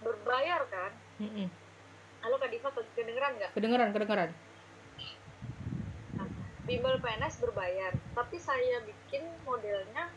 [0.02, 0.92] berbayar kan?
[1.20, 1.48] Mm, mm.
[2.26, 3.52] halo Kak Diva kedengeran nggak?
[3.54, 4.32] Kedengeran, kedengeran.
[6.64, 7.92] bimbel PNS berbayar.
[8.16, 10.08] Tapi saya bikin modelnya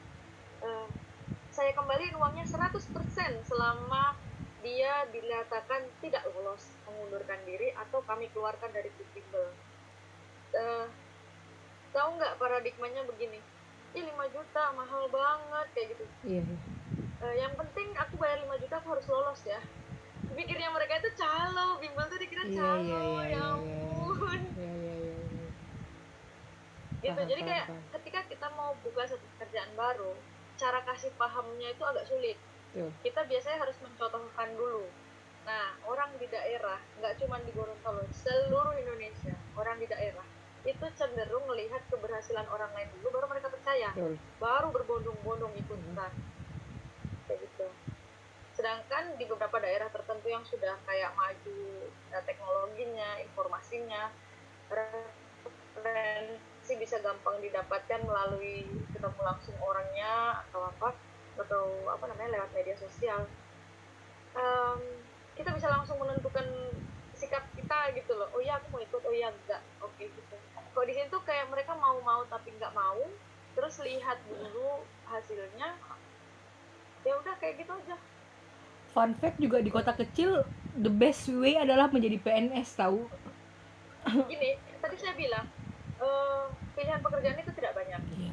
[0.62, 0.86] eh,
[1.50, 2.78] saya kembaliin uangnya 100%
[3.48, 4.14] selama
[4.64, 9.52] dia dinyatakan tidak lolos mengundurkan diri atau kami keluarkan dari bimbel
[10.54, 10.86] Eh,
[11.90, 13.42] tahu nggak paradigmanya begini?
[13.94, 16.04] Ih 5 juta mahal banget kayak gitu.
[16.24, 16.42] Iya.
[17.20, 19.58] Eh, yang penting aku bayar 5 juta aku harus lolos ya.
[20.34, 24.40] Pikirnya mereka itu calo bimbel tuh dikira Iya, calo iya, iya, ya iya, ampun.
[24.56, 25.14] Iya, iya, iya.
[27.02, 27.82] gitu Paham, jadi kayak paham.
[27.98, 30.14] ketika kita mau buka satu pekerjaan baru
[30.56, 32.38] cara kasih pahamnya itu agak sulit
[33.00, 34.84] Kita biasanya harus mencontohkan dulu.
[35.46, 40.24] Nah orang di daerah nggak cuma di Gorontalo seluruh Indonesia orang di daerah
[40.64, 43.92] itu cenderung melihat keberhasilan orang lain dulu baru mereka percaya.
[43.92, 44.16] Betul.
[44.40, 46.12] baru berbondong-bondong ikutan
[47.28, 47.68] kayak gitu.
[48.56, 51.60] Sedangkan di beberapa daerah tertentu yang sudah kayak maju
[52.10, 54.08] eh, teknologinya informasinya
[56.64, 60.96] sih bisa gampang didapatkan melalui ketemu langsung orangnya atau apa
[61.38, 63.26] atau apa namanya lewat media sosial.
[64.34, 64.80] Em,
[65.34, 66.46] kita bisa langsung menentukan
[67.14, 68.28] sikap kita gitu loh.
[68.34, 69.62] Oh iya aku mau ikut oh iya enggak.
[69.82, 70.36] Oke gitu.
[70.74, 72.98] Kalau di sini tuh kayak mereka mau mau tapi nggak mau
[73.54, 75.78] terus lihat dulu hasilnya
[77.06, 77.96] ya udah kayak gitu aja.
[78.90, 80.42] Fun fact juga di kota kecil
[80.74, 83.06] the best way adalah menjadi PNS tahu?
[84.30, 85.46] Gini tadi saya bilang
[86.02, 86.44] eh,
[86.74, 88.02] pilihan pekerjaan itu tidak banyak.
[88.18, 88.32] Iya.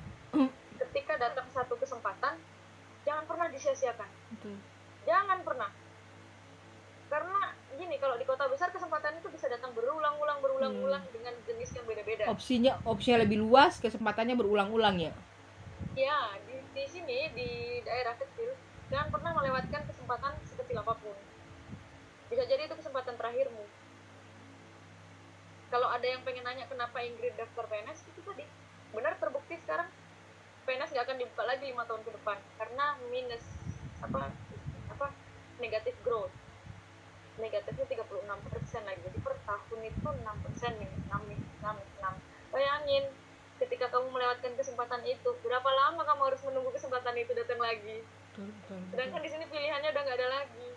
[0.81, 2.41] ketika datang satu kesempatan
[3.21, 4.09] jangan pernah disia-siakan.
[4.33, 4.57] Betul.
[5.05, 5.69] jangan pernah.
[7.05, 11.85] Karena gini kalau di kota besar kesempatan itu bisa datang berulang-ulang berulang-ulang dengan jenis yang
[11.85, 12.25] beda-beda.
[12.33, 15.13] Opsinya opsinya lebih luas kesempatannya berulang-ulang ya?
[15.93, 17.49] Ya di, di sini di
[17.85, 18.57] daerah kecil
[18.89, 21.17] jangan pernah melewatkan kesempatan sekecil apa pun.
[22.33, 23.69] Bisa jadi itu kesempatan terakhirmu.
[25.69, 28.49] Kalau ada yang pengen nanya kenapa Ingrid daftar PNS itu tadi.
[28.97, 29.93] Benar terbukti sekarang
[30.71, 33.43] PNS nggak akan dibuka lagi lima tahun ke depan karena minus
[33.99, 34.31] apa
[34.87, 35.07] apa
[35.59, 36.31] negatif growth.
[37.35, 39.03] Negatifnya 36 persen lagi.
[39.03, 43.03] Jadi per tahun itu 6 persen nih 6 6 6 bayangin
[43.59, 47.99] ketika kamu melewatkan kesempatan itu berapa lama kamu harus menunggu kesempatan itu datang lagi?
[48.31, 50.69] Betul betul betul, sedangkan di sini pilihannya udah nggak ada lagi.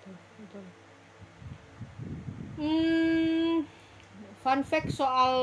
[0.00, 0.64] Betul, betul.
[2.56, 3.56] hmm
[4.40, 5.36] fun fact soal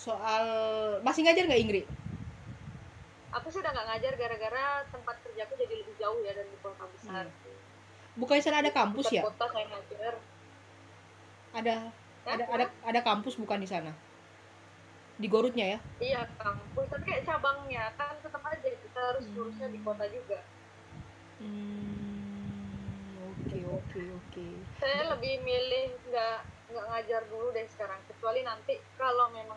[0.00, 0.44] soal
[1.04, 1.86] masih ngajar nggak Ingrid
[3.30, 7.30] aku sih udah nggak ngajar gara-gara tempat kerjaku jadi lebih jauh ya dari kota besar.
[8.18, 9.22] Bukannya sana ada kampus Pusat ya?
[9.22, 10.14] kota saya ngajar.
[11.54, 11.76] Ada
[12.20, 13.96] Ya, ada ada ada kampus bukan di sana?
[15.16, 15.78] Di Gorutnya ya?
[16.00, 16.86] Iya kampus.
[16.92, 20.44] Tapi kayak cabangnya kan tetap aja kita harus urusnya di kota juga.
[21.40, 24.46] Hmm, oke oke oke.
[24.84, 26.38] Saya lebih milih nggak
[26.76, 28.00] nggak ngajar dulu deh sekarang.
[28.04, 29.56] Kecuali nanti kalau memang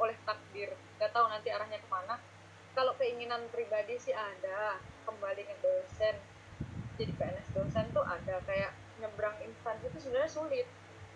[0.00, 0.72] oleh takdir.
[0.96, 2.16] Nggak tahu nanti arahnya ke mana.
[2.72, 6.16] Kalau keinginan pribadi sih ada kembali ke dosen.
[6.96, 10.66] Jadi PNS dosen tuh ada kayak nyebrang instansi itu sebenarnya sulit.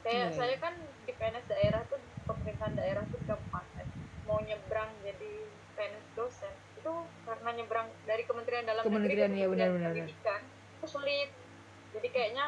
[0.04, 0.36] Kayak iya.
[0.36, 0.74] saya kan
[1.08, 3.86] di PNS daerah tuh pemerintahan daerah tuh kabupaten.
[4.28, 5.32] Mau nyebrang jadi
[5.74, 6.92] PNS dosen itu
[7.24, 9.92] karena nyebrang dari Kementerian Dalam Kementerian, Negeri ke Kementerian benar, benar, benar.
[9.96, 10.40] Pendidikan
[10.76, 11.30] itu sulit.
[11.94, 12.44] Jadi kayaknya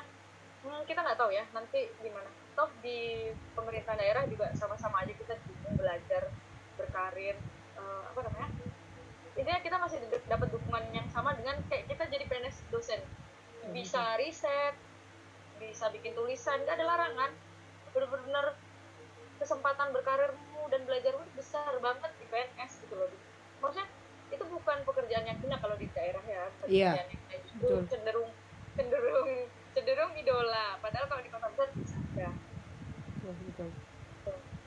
[0.65, 5.37] hmm, kita nggak tahu ya nanti gimana toh di pemerintahan daerah juga sama-sama aja kita
[5.45, 6.33] bingung belajar
[6.81, 7.37] berkarir
[7.77, 8.49] eh, apa namanya?
[9.37, 13.01] Intinya kita masih dapat dukungan yang sama dengan kayak kita jadi PNS dosen.
[13.77, 14.73] Bisa riset
[15.61, 17.31] bisa bikin tulisan nggak ada larangan.
[17.93, 18.57] Bener-bener
[19.37, 23.13] kesempatan berkarirmu dan belajarmu besar banget di PNS gitu loh.
[23.61, 23.85] Maksudnya
[24.33, 26.49] itu bukan pekerjaan yang hina kalau di daerah ya.
[26.65, 28.31] Iya, pekerjaan yang kayak gitu cenderung
[28.81, 29.29] cenderung
[29.77, 30.81] cenderung idola.
[30.81, 32.01] Padahal kalau di kota besar bisa.
[32.17, 32.33] ya
[33.35, 33.71] betul.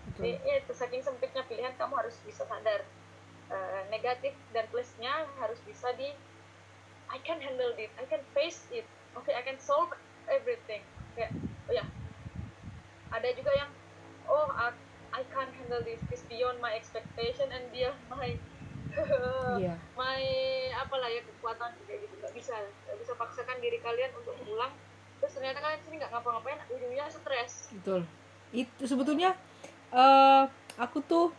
[0.10, 0.24] Betul.
[0.26, 2.82] Jadi, ya itu saking sempitnya pilihan kamu harus bisa sadar
[3.54, 6.10] eh, negatif dan plusnya harus bisa di
[7.10, 8.86] I can handle it, I can face it,
[9.18, 9.90] okay, I can solve
[10.30, 10.86] everything.
[11.18, 11.34] Kayak,
[11.66, 11.86] oh ya,
[13.10, 13.70] ada juga yang
[14.30, 14.74] oh I,
[15.14, 18.38] I can't handle this, this beyond my expectation and beyond my
[19.62, 19.78] iya.
[19.98, 20.22] my
[20.78, 22.14] apalah ya kekuatan kayak gitu.
[22.22, 22.54] Nggak bisa
[22.86, 24.74] nggak bisa paksakan diri kalian untuk pulang.
[25.18, 27.74] Terus ternyata kalian sini nggak ngapa-ngapain ujungnya stres.
[27.74, 28.06] Betul
[28.56, 29.36] itu sebetulnya
[29.94, 30.44] eh
[30.80, 31.34] aku tuh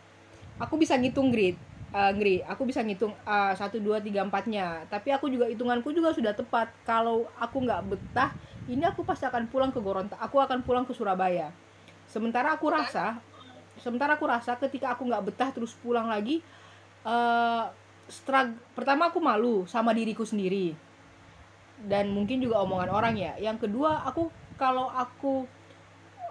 [0.61, 1.57] aku bisa ngitung grid
[1.91, 4.87] Ngri, aku bisa ngitung eh, satu dua tiga empatnya.
[4.87, 6.71] Tapi aku juga hitunganku juga sudah tepat.
[6.87, 8.31] Kalau aku nggak betah
[8.71, 11.51] ini aku pasti akan pulang ke Gorontalo aku akan pulang ke Surabaya.
[12.07, 13.19] Sementara aku rasa
[13.75, 16.39] sementara aku rasa ketika aku nggak betah terus pulang lagi
[17.03, 17.63] eh
[18.07, 20.71] strug- pertama aku malu sama diriku sendiri.
[21.75, 23.35] Dan mungkin juga omongan orang ya.
[23.35, 25.43] Yang kedua aku kalau aku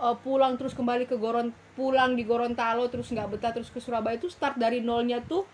[0.01, 4.17] eh, pulang terus kembali ke Goron pulang di Gorontalo terus nggak betah terus ke Surabaya
[4.17, 5.45] itu start dari nolnya tuh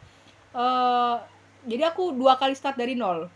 [0.57, 1.17] eh
[1.67, 3.27] jadi aku dua kali start dari nol.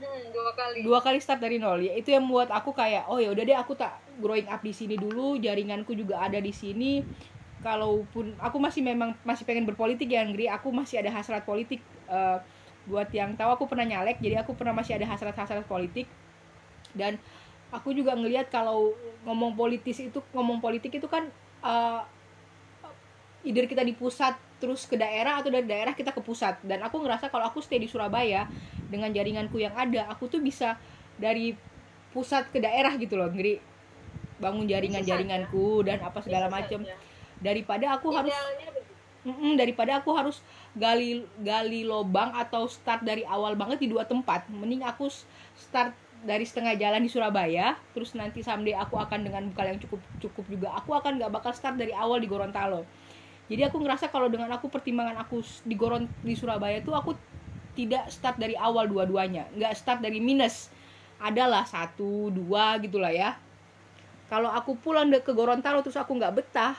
[0.00, 0.80] Hmm, dua kali.
[0.80, 1.84] Dua kali start dari nol.
[1.84, 4.72] Ya itu yang membuat aku kayak oh ya udah deh aku tak growing up di
[4.72, 7.04] sini dulu jaringanku juga ada di sini.
[7.60, 12.38] Kalaupun aku masih memang masih pengen berpolitik ya Ngri aku masih ada hasrat politik Eh,
[12.90, 16.10] buat yang tahu aku pernah nyalek jadi aku pernah masih ada hasrat-hasrat politik.
[16.90, 17.22] Dan
[17.70, 18.94] aku juga ngelihat kalau
[19.26, 21.26] ngomong politis itu ngomong politik itu kan
[21.62, 22.02] eh
[23.40, 26.60] either kita di pusat terus ke daerah atau dari daerah kita ke pusat.
[26.60, 28.44] Dan aku ngerasa kalau aku stay di Surabaya
[28.92, 30.76] dengan jaringanku yang ada aku tuh bisa
[31.16, 31.56] dari
[32.12, 33.56] pusat ke daerah gitu loh ngeri.
[34.40, 36.84] Bangun jaringan-jaringanku dan apa segala macam.
[37.40, 38.80] daripada aku harus begitu.
[39.20, 40.40] Mm-mm, daripada aku harus
[40.72, 45.12] gali gali lobang atau start dari awal banget di dua tempat mending aku
[45.56, 50.00] start dari setengah jalan di Surabaya terus nanti someday aku akan dengan bekal yang cukup
[50.20, 52.84] cukup juga aku akan nggak bakal start dari awal di Gorontalo.
[53.50, 57.16] Jadi aku ngerasa kalau dengan aku pertimbangan aku di Goron di Surabaya tuh aku
[57.74, 60.68] tidak start dari awal dua-duanya nggak start dari minus.
[61.20, 63.36] Adalah satu dua gitulah ya.
[64.28, 66.76] Kalau aku pulang ke Gorontalo terus aku nggak betah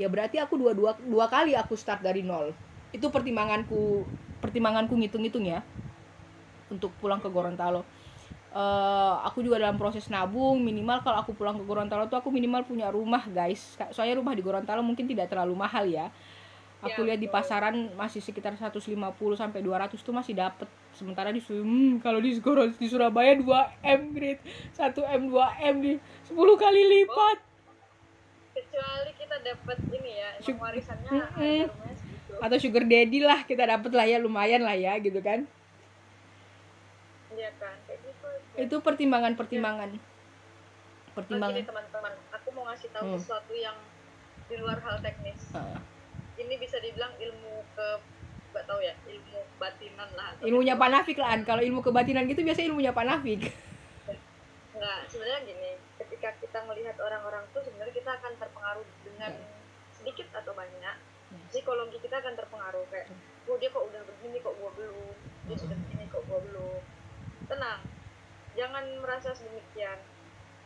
[0.00, 2.50] ya berarti aku dua dua dua kali aku start dari nol.
[2.90, 4.02] Itu pertimbanganku
[4.42, 5.62] pertimbanganku ngitung-ngitung ya
[6.74, 7.86] untuk pulang ke Gorontalo
[8.50, 12.66] Eh, aku juga dalam proses nabung minimal kalau aku pulang ke Gorontalo tuh aku minimal
[12.66, 13.78] punya rumah guys.
[13.94, 16.10] Soalnya rumah di Gorontalo mungkin tidak terlalu mahal ya.
[16.82, 18.90] Aku Ya, lihat di pasaran masih sekitar 150
[19.38, 20.66] sampai 200 tuh masih dapet.
[20.90, 22.34] Sementara di hmm, kalau di
[22.74, 24.42] di Surabaya 2 M grade.
[24.74, 25.92] 1 M 2 M di
[26.26, 27.38] 10 kali lipat.
[28.50, 31.10] Kecuali kita dapat ini ya emang warisannya
[31.70, 32.32] rumahnya segitu.
[32.42, 35.46] Atau sugar daddy lah kita dapet lah ya lumayan lah ya gitu kan.
[37.30, 37.79] Iya kan
[38.60, 39.90] itu pertimbangan-pertimbangan.
[41.10, 41.56] Pertimbangan.
[41.56, 42.12] Nih teman-teman.
[42.32, 43.18] Aku mau ngasih tahu Hmm.
[43.18, 43.76] sesuatu yang
[44.46, 45.40] di luar hal teknis.
[45.52, 45.78] Ah.
[46.36, 47.86] ini bisa dibilang ilmu ke
[48.50, 50.32] nggak tahu ya ilmu batinan lah.
[50.40, 51.44] Ilmunya ilmu- Pak Nafik lah An.
[51.44, 53.40] kalau ilmu kebatinan gitu biasanya ilmunya Pak Nafik.
[54.72, 59.32] Nggak sebenarnya gini ketika kita melihat orang-orang tuh sebenarnya kita akan terpengaruh dengan
[59.92, 60.96] sedikit atau banyak.
[61.30, 61.46] Hmm.
[61.46, 63.06] psikologi kita akan terpengaruh kayak
[63.46, 65.14] oh dia kok udah begini kok gua belum?
[65.44, 66.80] Dia sudah begini kok gua belum?
[67.46, 67.80] Tenang
[68.60, 69.96] jangan merasa sedemikian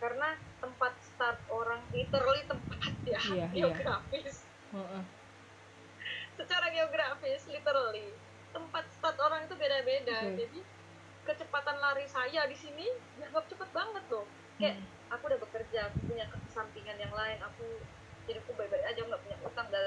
[0.02, 3.46] karena tempat start orang literally tempat ya Iya, iya.
[3.54, 4.42] geografis
[4.74, 5.02] Heeh.
[6.34, 8.10] secara geografis literally
[8.50, 10.38] tempat start orang itu beda-beda Betul.
[10.42, 10.58] jadi
[11.24, 12.84] kecepatan lari saya di sini
[13.16, 14.26] dianggap cepet banget loh
[14.58, 15.14] kayak Hmm.
[15.14, 17.78] aku udah bekerja aku punya sampingan yang lain aku
[18.24, 19.84] hidupku baik-baik aja nggak punya utang dan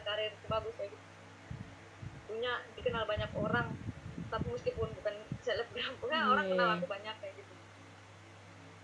[0.00, 1.04] karir bagus kayak gitu
[2.24, 3.66] punya dikenal banyak orang
[4.30, 5.14] tapi meskipun bukan
[5.44, 7.54] selebgram pokoknya Iya, orang kenal aku banyak kayak gitu.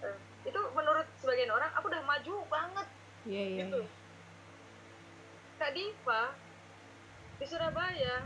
[0.04, 2.86] Eh, itu menurut sebagian orang aku udah maju banget.
[3.24, 3.80] Iya iya gitu.
[3.80, 3.90] iya.
[5.60, 6.22] Kak Diva
[7.40, 8.16] di Surabaya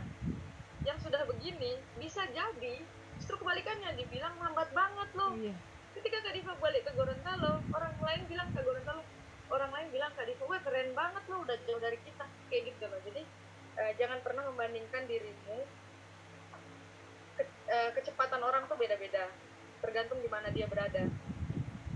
[0.83, 2.75] yang sudah begini bisa jadi
[3.19, 5.31] justru kebalikannya dibilang lambat banget loh.
[5.39, 5.55] Iya.
[5.95, 9.03] Ketika Kak Diva balik ke Gorontalo orang lain bilang ke Gorontalo
[9.51, 12.83] orang lain bilang Kak Diva wah keren banget loh udah jauh dari kita kayak gitu
[12.87, 12.99] loh.
[13.03, 13.23] Jadi
[13.79, 15.63] eh, jangan pernah membandingkan dirimu
[17.65, 19.25] Eh, kecepatan orang tuh beda-beda.
[19.81, 21.09] Tergantung di mana dia berada.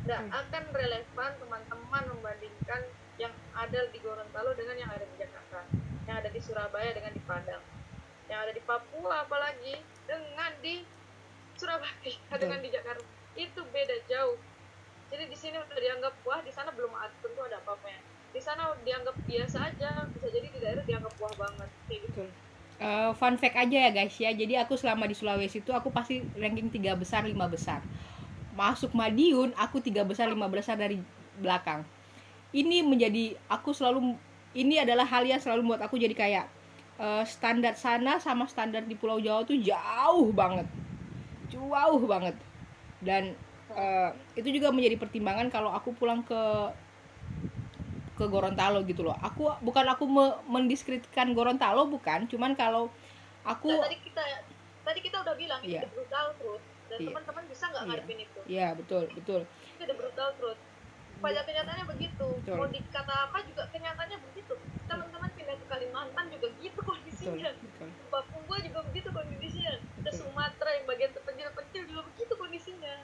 [0.01, 0.31] Nggak Hmm.
[0.33, 2.81] akan relevan teman-teman membandingkan
[3.21, 5.61] yang ada di Gorontalo dengan yang ada di Jakarta.
[6.09, 7.61] Yang ada di Surabaya dengan di Padang.
[8.25, 9.75] Yang ada di Papua apalagi
[10.09, 10.81] dengan di
[11.53, 11.93] Surabaya
[12.41, 13.05] dengan di Jakarta.
[13.37, 14.41] Itu beda jauh.
[15.13, 18.01] Jadi di sini udah dianggap wah di sana belum ada tentu ada apa-apanya.
[18.33, 22.25] Di sana dianggap biasa aja bisa jadi di daerah dianggap wah banget kayak gitu.
[22.25, 22.48] Betul
[22.79, 24.31] Eh, fun fact aja ya guys ya.
[24.31, 27.83] Jadi aku selama di Sulawesi itu aku pasti ranking tiga besar lima besar.
[28.55, 30.95] Masuk Madiun aku tiga besar lima besar dari
[31.43, 31.83] belakang.
[32.55, 34.15] Ini menjadi aku selalu
[34.55, 36.45] ini adalah hal yang selalu membuat aku jadi kayak
[37.03, 40.65] eh, standar sana sama standar di Pulau Jawa tuh jauh banget.
[41.51, 42.39] Jauh banget.
[43.03, 43.35] Dan
[43.75, 44.09] eh,
[44.39, 46.41] itu juga menjadi pertimbangan kalau aku pulang ke
[48.19, 49.15] ke Gorontalo gitu loh.
[49.23, 52.27] Aku bukan aku me- mendiskreditkan Gorontalo bukan.
[52.27, 52.91] Cuman kalau
[53.47, 54.23] aku Nah, tadi kita
[54.83, 55.81] tadi kita udah bilang Iya.
[55.81, 57.07] itu brutal truth dan Iya.
[57.07, 57.89] teman-teman bisa nggak Iya.
[57.95, 58.39] ngadepin itu?
[58.51, 59.41] Ya betul betul.
[59.47, 60.59] Itu the brutal truth
[61.19, 62.27] pada kenyataannya begitu.
[62.43, 62.55] Betul.
[62.59, 64.53] mau dikata apa juga kenyataannya begitu.
[64.89, 69.73] Teman-teman pindah ke Kalimantan juga gitu betul kondisinya betul Papua juga begitu kondisinya.
[69.79, 70.19] Ke Betul.
[70.19, 72.95] Sumatera yang bagian terpencil-pencil juga begitu kondisinya.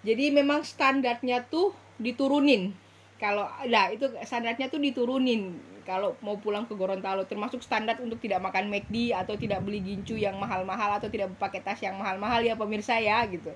[0.00, 2.72] Jadi memang standarnya tuh diturunin
[3.20, 5.60] kalau nah itu standarnya tuh diturunin.
[5.84, 10.16] Kalau mau pulang ke Gorontalo termasuk standar untuk tidak makan McD atau tidak beli gincu
[10.16, 13.52] yang mahal-mahal atau tidak pakai tas yang mahal-mahal ya pemirsa ya gitu.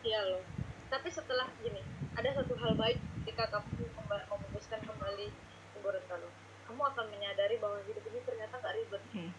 [0.00, 0.42] Iya loh.
[0.88, 1.84] Tapi setelah gini
[2.16, 3.90] ada satu hal baik ketika kamu
[4.32, 5.28] memutuskan kembali
[5.74, 6.28] ke Gorontalo.
[6.64, 9.02] Kamu akan menyadari bahwa hidup ini ternyata nggak ribet.
[9.12, 9.32] Hmm.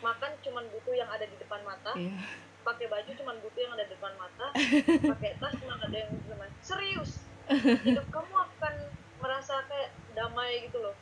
[0.00, 2.16] makan cuman butuh yang ada di depan mata Iya.
[2.64, 4.46] pakai baju cuman butuh yang ada di depan mata
[5.12, 7.20] pakai tas cuma ada yang di depan serius
[7.60, 8.74] hidup kamu akan
[9.22, 10.96] merasa kayak damai gitu loh.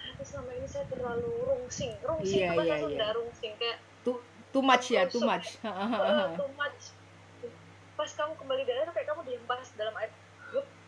[0.00, 1.92] Tapi selama ini saya terlalu rungsing.
[2.02, 3.16] Rungsing itu bahasa iya, Sunda iya.
[3.16, 4.16] rungsing kayak too
[4.54, 5.56] too much ya too much.
[5.64, 6.94] Uh, too much.
[7.94, 10.10] Pas kamu kembali daerah kayak kamu dihempas dalam air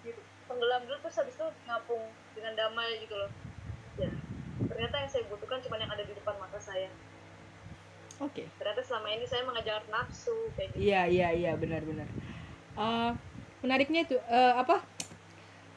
[0.05, 0.21] gitu.
[0.47, 2.03] Tenggelam dulu terus habis itu ngapung
[2.39, 3.31] dengan damai gitu loh.
[3.99, 4.11] Ya
[4.77, 6.89] ternyata yang saya butuhkan cuma yang ada di depan mata saya.
[8.21, 8.49] Oke.
[8.57, 10.89] Ternyata selama ini saya mengejar nafsu kayak gitu.
[10.89, 12.09] Iya iya iya benar-benar.
[12.77, 13.13] Eh,
[13.67, 14.87] menariknya itu eh, apa?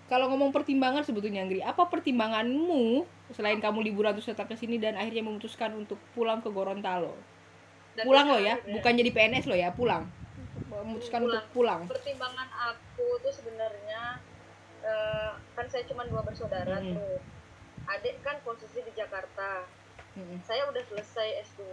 [0.10, 4.98] Kalau ngomong pertimbangan sebetulnya Anggri, apa pertimbanganmu selain kamu liburan terus tetap ke sini dan
[4.98, 7.14] akhirnya memutuskan untuk pulang ke Gorontalo?
[7.94, 10.10] Dan pulang loh ya, bukan jadi PNS loh ya, pulang.
[10.70, 11.42] memutuskan Pulang.
[11.42, 14.22] untuk pulang pertimbangan aku tuh sebenarnya
[14.86, 16.96] eh, kan saya cuma dua bersaudara Mm-mm.
[16.96, 17.18] tuh
[17.90, 19.66] adik kan posisi di Jakarta
[20.16, 20.40] Mm-mm.
[20.46, 21.64] saya udah selesai S2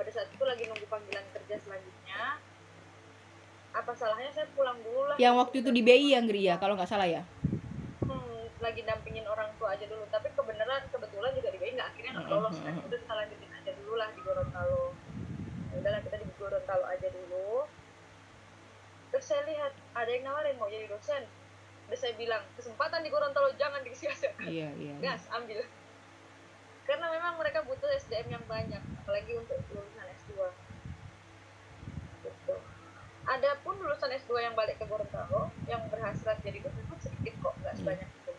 [0.00, 2.40] pada saat itu lagi nunggu panggilan kerja selanjutnya
[3.70, 5.16] apa salahnya saya pulang dulu lah?
[5.16, 7.22] Yang waktu itu di BI yang Gria kalau nggak salah ya?
[8.02, 10.02] Hmm, lagi dampingin orang tua aja dulu.
[10.10, 12.74] Tapi kebenaran kebetulan juga di BI nggak akhirnya nggak lolos kan?
[12.74, 12.86] Mm-mm.
[12.90, 14.84] udah kita lanjutin aja dulu lah di Gorontalo.
[15.70, 17.50] Ya udahlah kita di Gorontalo aja dulu.
[19.10, 21.22] Terus saya lihat ada yang nawarin mau jadi dosen.
[21.90, 24.94] Udah saya bilang kesempatan di Gorontalo jangan disia-siakan iya iya.
[24.98, 25.62] Gas ambil.
[26.90, 30.69] Karena memang mereka butuh SDM yang banyak apalagi untuk lulusan S2 gitu
[33.30, 37.54] ada pun lulusan S2 yang balik ke Gorontalo yang berhasil jadi dosen pun sedikit kok
[37.56, 37.80] nggak Hmm.
[37.80, 38.32] sebanyak itu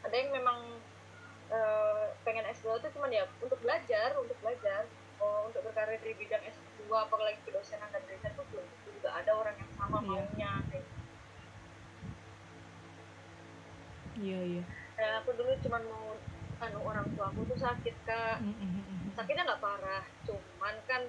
[0.00, 0.58] ada yang memang
[1.50, 4.88] eh, pengen S2 itu cuman ya untuk belajar untuk belajar
[5.18, 9.54] oh, untuk berkarir di bidang S2 apalagi kedosenan dan riset itu belum juga ada orang
[9.54, 10.08] yang sama Iya.
[10.08, 10.98] maunya kayak gitu.
[14.20, 14.62] iya iya
[14.94, 16.06] Kayak aku dulu cuman mau
[16.60, 19.16] anu orang tua aku tuh sakit kak Mm-mm.
[19.16, 21.02] sakitnya nggak parah cuman kan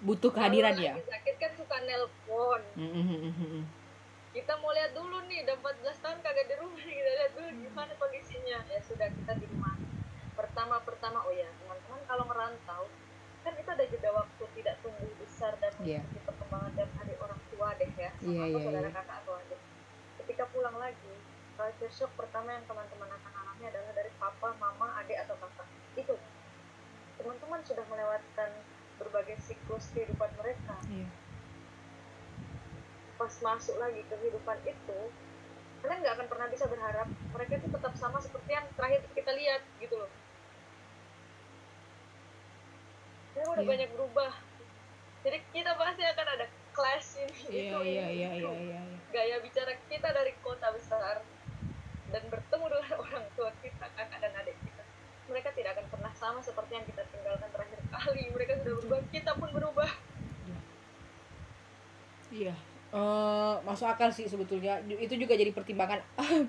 [0.00, 0.92] butuh kehadiran kalau ya?
[0.94, 2.62] lagi sakit kan suka nelpon.
[2.74, 3.62] Mm-mm.
[4.30, 7.92] kita mau lihat dulu nih udah 14 tahun kagak di rumah kita lihat dulu gimana
[7.94, 8.58] kondisinya.
[8.64, 9.74] Ya sudah kita di rumah.
[10.32, 12.84] Pertama pertama oh ya teman-teman kalau merantau
[13.40, 16.04] kan itu ada jeda waktu tidak tumbuh besar dan Iya.
[16.04, 18.96] mengikuti perkembangan dan adik orang tua deh ya sama Iya, atau iya, saudara iya.
[18.96, 19.60] kakak atau adik.
[20.20, 21.14] Ketika pulang lagi
[21.56, 25.68] culture shock pertama yang teman-teman akan alami adalah dari papa mama adik atau kakak.
[25.94, 26.16] Itu.
[27.16, 28.50] Teman-teman sudah melewatkan
[29.00, 31.08] berbagai siklus kehidupan mereka Iya.
[33.16, 35.00] pas masuk lagi ke kehidupan itu
[35.80, 39.64] kalian nggak akan pernah bisa berharap mereka itu tetap sama seperti yang terakhir kita lihat
[39.80, 40.12] gitu loh
[43.34, 43.70] mereka udah Iya.
[43.72, 44.32] banyak berubah
[45.20, 48.16] jadi kita pasti akan ada clash ini iya itu ini, iya itu.
[48.16, 48.80] iya iya iya.
[49.10, 51.20] gaya bicara kita dari kota besar
[52.10, 54.82] dan bertemu dengan orang tua kita kakak dan adik kita
[55.28, 59.30] mereka tidak akan pernah sama seperti yang kita tinggalkan terakhir kali mereka sudah berubah kita
[59.36, 59.90] pun berubah
[62.30, 62.54] Iya,
[62.90, 64.82] Eh, masuk akal sih sebetulnya.
[64.82, 66.02] Itu juga jadi pertimbangan.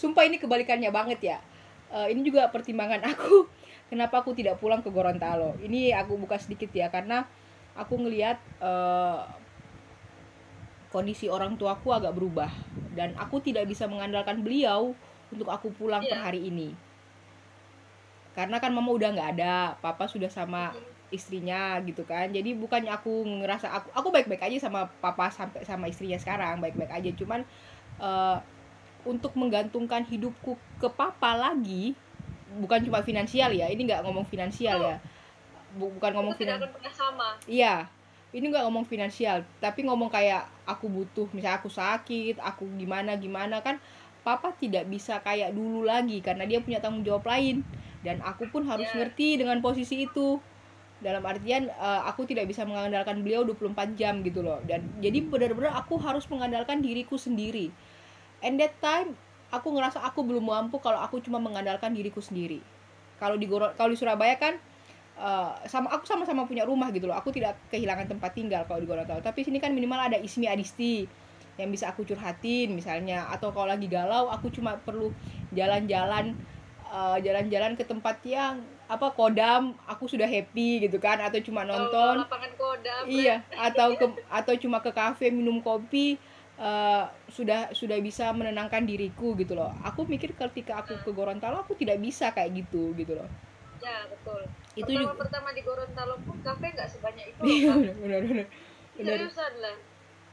[0.00, 1.38] Sumpah ini kebalikannya banget ya.
[1.90, 3.50] Eh, ini juga pertimbangan aku.
[3.90, 5.58] Kenapa aku tidak pulang ke Gorontalo?
[5.58, 7.26] Ini aku buka sedikit ya, karena
[7.74, 9.20] aku ngelihat eh,
[10.94, 12.50] kondisi orang tuaku agak berubah
[12.94, 14.94] dan aku tidak bisa mengandalkan beliau
[15.30, 16.26] untuk aku pulang per Iya.
[16.26, 16.74] hari ini.
[18.32, 20.70] Karena kan mama udah nggak ada, papa sudah sama
[21.10, 22.30] istrinya gitu kan.
[22.30, 26.90] Jadi bukannya aku ngerasa aku aku baik-baik aja sama papa sampai sama istrinya sekarang baik-baik
[26.90, 27.10] aja.
[27.18, 27.42] Cuman
[27.98, 28.38] eh,
[29.04, 31.96] untuk menggantungkan hidupku ke papa lagi
[32.50, 34.96] bukan cuma finansial ya ini nggak ngomong finansial ya.
[35.78, 36.70] Bu- bukan ngomong finansial
[37.46, 37.86] Iya,
[38.34, 43.62] ini nggak ngomong finansial, tapi ngomong kayak aku butuh, misalnya aku sakit, aku gimana gimana
[43.62, 43.78] kan,
[44.26, 47.62] papa tidak bisa kayak dulu lagi karena dia punya tanggung jawab lain
[48.00, 49.04] dan aku pun harus Iya.
[49.04, 50.40] ngerti dengan posisi itu.
[51.00, 54.60] Dalam artian eh, aku tidak bisa mengandalkan beliau 24 jam gitu loh.
[54.68, 57.72] Dan jadi benar-benar aku harus mengandalkan diriku sendiri.
[58.44, 59.16] And that time
[59.48, 62.60] aku ngerasa aku belum mampu kalau aku cuma mengandalkan diriku sendiri.
[63.16, 64.60] Kalau di Goro- kalau di Surabaya kan
[65.20, 67.16] eh, sama aku sama-sama punya rumah gitu loh.
[67.16, 69.20] Aku tidak kehilangan tempat tinggal kalau di Gorontalo.
[69.20, 71.04] Tapi sini kan minimal ada Ismi Adisti
[71.60, 75.12] yang bisa aku curhatin misalnya atau kalau lagi galau aku cuma perlu
[75.52, 76.32] jalan-jalan
[76.96, 78.54] eh, jalan-jalan ke tempat yang
[78.94, 82.14] apa kodam aku sudah happy gitu kan atau cuma Oh, nonton.
[82.18, 83.04] lapangan kodam.
[83.14, 83.32] Iya
[83.66, 84.06] atau ke
[84.38, 86.20] atau cuma ke kafe minum kopi
[86.60, 87.04] eh,
[87.36, 89.70] sudah sudah bisa menenangkan diriku gitu loh.
[89.88, 93.28] Aku mikir ketika aku ke Gorontalo aku tidak bisa kayak gitu gitu loh.
[93.84, 94.42] Ya betul.
[94.76, 95.16] Itu pertama juga.
[95.20, 97.80] pertama di Gorontalo pun kafe nggak sebanyak itu iya loh Kak.
[98.02, 98.46] benar benar
[98.98, 99.20] benar.
[99.20, 99.76] Seriusan lah.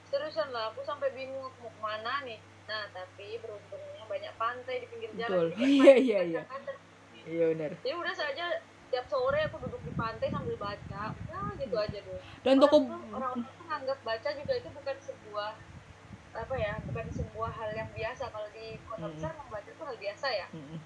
[0.10, 2.39] Seriusan lah aku sampai bingung aku mau ke mana nih.
[2.70, 5.47] Nah tapi beruntungnya banyak pantai di pinggir jalan Betul.
[5.53, 6.41] Jadi Iya, iya, iya.
[6.43, 6.76] pantai.
[7.24, 8.45] iya benar jadi udah saja
[8.88, 13.03] tiap sore aku duduk di pantai sambil baca nah gitu aja dulu dan toko orang
[13.12, 15.51] orang tuh menganggap baca juga itu bukan sebuah
[16.34, 19.14] apa ya bukan sebuah hal yang biasa kalau di kota Mm.
[19.14, 20.80] besar membaca itu hal biasa ya Mm,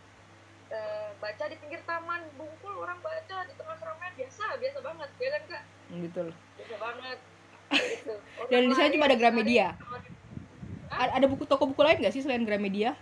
[0.71, 5.29] Eh, baca di pinggir taman bungkul orang baca di tengah keramaian biasa biasa banget ya
[5.29, 5.63] kan kak
[5.93, 7.17] betul biasa banget
[7.71, 8.13] gitu.
[8.47, 9.67] Dan di sana cuma ada Gramedia.
[10.89, 12.95] ada buku toko buku lain nggak sih selain Gramedia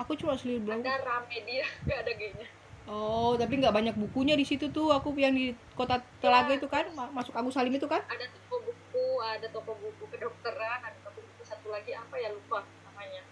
[0.00, 2.48] aku cuma asli bilang ada rame dia nggak ada gayanya.
[2.88, 4.90] Oh tapi nggak banyak bukunya di situ tuh.
[4.90, 8.00] Aku yang di kota Telaga itu kan ma- masuk Agus Salim itu kan?
[8.08, 12.64] Ada toko buku ada toko buku kedokteran ada toko buku satu lagi apa ya lupa
[12.82, 13.22] namanya.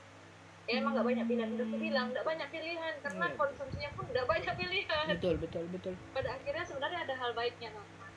[0.69, 3.37] Ya emang nggak banyak pilihan udah aku bilang nggak banyak pilihan karena Iya.
[3.41, 5.05] konsumsinya pun nggak banyak pilihan.
[5.17, 5.95] Betul betul betul.
[6.13, 7.69] Pada akhirnya sebenarnya ada hal baiknya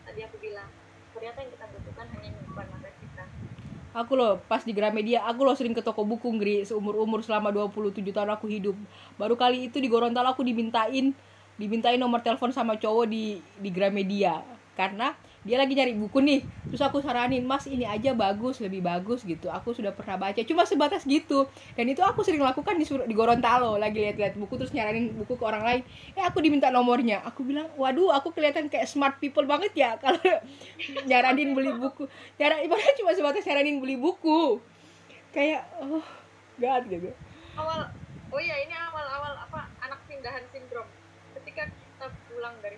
[0.04, 0.68] tadi aku bilang.
[1.12, 2.68] Ternyata yang kita butuhkan hanya menyimpan
[3.92, 8.00] Aku loh pas di Gramedia, aku loh sering ke toko buku ngeri seumur-umur selama 27
[8.16, 8.76] tahun aku hidup.
[9.20, 11.12] Baru kali itu di Gorontalo aku dimintain
[11.60, 14.40] dimintain nomor telepon sama cowok di di Gramedia
[14.80, 16.46] karena dia lagi nyari buku nih.
[16.70, 19.50] Terus aku saranin mas ini aja bagus lebih bagus gitu.
[19.50, 21.50] Aku sudah pernah baca cuma sebatas gitu.
[21.74, 25.44] Dan itu aku sering lakukan di di Gorontalo lagi lihat-lihat buku terus nyaranin buku ke
[25.44, 25.82] orang lain.
[26.14, 27.26] Eh aku diminta nomornya.
[27.26, 30.22] Aku bilang waduh aku kelihatan kayak smart people banget ya kalau
[31.10, 32.06] nyaranin beli buku.
[32.38, 34.62] Nyaranin padahal cuma sebatas nyaranin beli buku.
[35.34, 36.06] Kayak oh
[36.62, 37.10] god gitu.
[37.58, 37.90] Awal
[38.32, 40.86] oh iya ini awal-awal apa anak pindahan sindrom.
[41.34, 42.78] Ketika kita pulang dari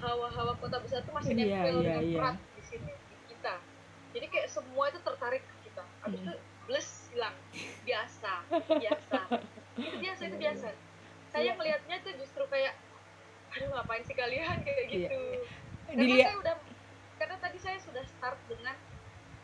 [0.00, 2.18] hawa-hawa kota besar itu masih Iya, nempel iya, dengan iya.
[2.18, 3.54] erat di sini di kita.
[4.10, 5.84] Jadi kayak semua itu tertarik ke kita.
[6.00, 6.26] Habis Hmm.
[6.26, 6.34] itu
[6.66, 7.36] bles hilang.
[7.82, 8.32] Biasa
[8.74, 9.20] biasa.
[9.76, 10.68] Itu biasa itu biasa.
[11.30, 11.54] Saya Iya.
[11.54, 12.74] melihatnya itu justru kayak
[13.50, 14.56] aduh ngapain sih kalian?
[14.66, 15.08] kayak Iya.
[15.10, 15.22] gitu
[15.86, 16.56] karena dilihat saya udah
[17.18, 18.76] karena tadi saya sudah start dengan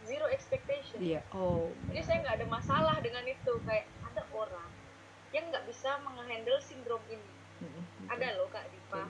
[0.02, 0.98] zero expectation.
[0.98, 1.68] Iya oh.
[1.90, 3.52] Jadi saya nggak ada masalah dengan itu.
[3.62, 4.70] Kayak ada orang
[5.34, 7.30] yang nggak bisa menghandle sindrom ini.
[7.56, 9.02] Mm-mm, betul, ada loh kak Dipa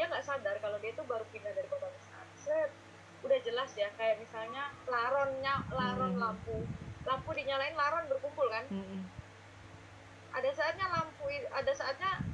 [0.00, 2.72] dia nggak sadar kalau dia tuh baru pindah dari kota besar set
[3.20, 6.24] udah jelas ya kayak misalnya laronnya laron Hmm.
[6.24, 6.56] lampu
[7.04, 9.04] lampu dinyalain laron berkumpul kan Mm-mm.
[10.32, 12.24] ada saatnya lampu ada saatnya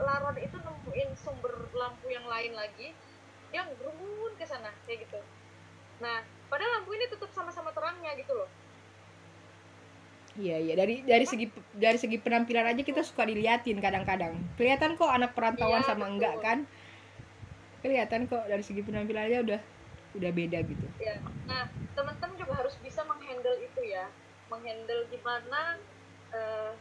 [0.00, 2.96] laron itu nemuin sumber lampu yang lain lagi
[3.52, 5.20] dia ngerun ke sana kayak gitu
[6.00, 8.48] nah padahal lampu ini tetap sama-sama terangnya gitu loh
[10.34, 11.46] Iya iya dari dari segi
[11.78, 14.34] dari segi penampilan aja kita suka diliatin kadang-kadang.
[14.58, 16.12] Kelihatan kok anak perantauan Iya, sama betul.
[16.18, 16.58] enggak kan?
[17.84, 19.60] Kelihatan kok dari segi penampilan aja udah
[20.14, 20.86] udah beda gitu.
[21.02, 24.08] ya nah teman-teman juga harus bisa menghandle itu ya.
[24.48, 25.76] Menghandle gimana
[26.32, 26.72] eh,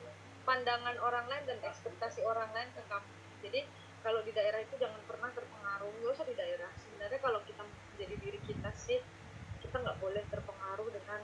[0.48, 3.10] pandangan orang lain dan ekspektasi orang lain ke kamu.
[3.44, 3.62] Jadi
[4.00, 5.92] kalau di daerah itu jangan pernah terpengaruh.
[6.00, 6.72] Nggak usah di daerah.
[6.80, 9.04] Sebenarnya kalau kita menjadi diri kita sih
[9.60, 11.20] kita nggak boleh terpengaruh dengan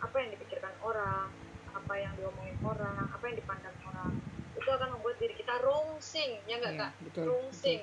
[0.00, 1.32] apa yang dipikirkan orang
[1.70, 4.12] apa yang diomongin orang apa yang dipandang orang.
[4.52, 6.92] Itu akan membuat diri kita rungsing ya nggak Iya, kak?
[7.08, 7.80] betul, rungsing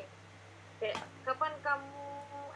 [0.78, 2.06] kayak kapan kamu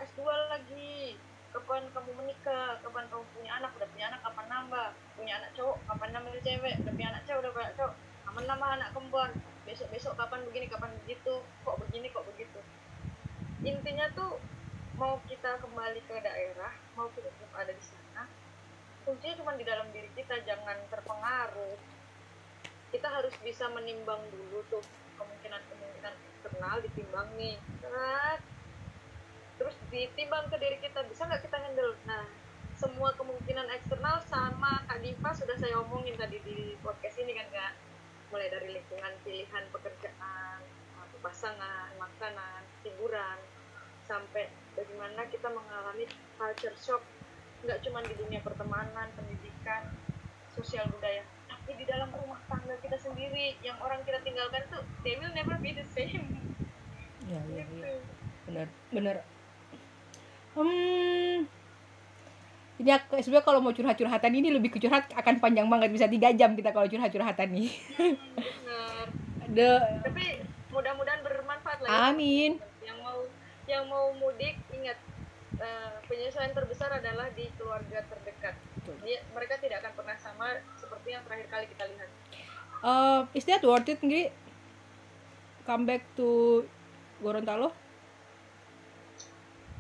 [0.02, 1.18] S2 lagi?
[1.52, 2.80] Kapan kamu menikah?
[2.80, 3.72] Kapan kamu punya anak?
[3.76, 4.88] Udah punya anak kapan nambah?
[5.20, 6.76] Punya anak cowok kapan nambah cewek?
[6.82, 9.30] Udah punya anak cewek udah anak cowok kapan nambah anak kembar
[9.62, 11.34] besok besok kapan begini kapan begitu?
[11.68, 12.60] Kok begini kok begitu?
[13.62, 14.42] Intinya tuh
[14.98, 18.30] mau kita kembali ke daerah mau kita tetap ada di sana
[19.02, 21.78] kuncinya cuma di dalam diri kita jangan terpengaruh.
[22.92, 24.84] Kita harus bisa menimbang dulu tuh
[25.18, 27.62] kemungkinan-kemungkinan eksternal ditimbang nih.
[29.62, 31.94] Terus ditimbang ke diri kita bisa nggak kita handle?
[32.10, 32.26] Nah
[32.74, 37.74] semua kemungkinan eksternal sama Kak Diva sudah saya omongin tadi di podcast ini kan kak.
[38.34, 40.66] Mulai dari lingkungan pilihan pekerjaan
[41.22, 43.38] pasangan makanan hiburan
[44.10, 47.06] sampai bagaimana kita mengalami culture shock
[47.62, 49.94] nggak cuma di dunia pertemanan pendidikan
[50.50, 51.22] sosial budaya
[51.74, 55.72] di dalam rumah tangga kita sendiri yang orang kita tinggalkan tuh they will never be
[55.72, 56.28] the same
[57.22, 58.02] Iya iya gitu iya.
[58.44, 59.16] Benar benar.
[60.52, 61.46] Hmm.
[62.76, 66.34] Ini aku sebenarnya kalau mau curhat-curhatan ini lebih ke curhat akan panjang banget bisa tiga
[66.34, 67.70] jam kita kalau curhat-curhatan nih.
[68.34, 69.06] benar
[69.52, 69.70] The
[70.02, 70.26] tapi
[70.72, 72.52] mudah-mudahan bermanfaat lah ya Amin.
[72.82, 73.20] yang mau
[73.68, 74.98] yang mau mudik ingat
[75.56, 78.96] eh, penyesuaian terbesar adalah di keluarga terdekat Betul.
[79.06, 80.48] Dia- mereka tidak akan pernah sama
[81.02, 82.10] seperti yang terakhir kali kita lihat.
[82.86, 84.30] Uh, is that worth it, Ngri?
[85.66, 86.62] Come back to
[87.26, 87.74] Gorontalo?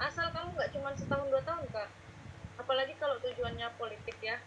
[0.01, 1.89] asal kamu nggak cuma setahun dua tahun kak.
[2.57, 4.41] Apalagi kalau tujuannya politik ya.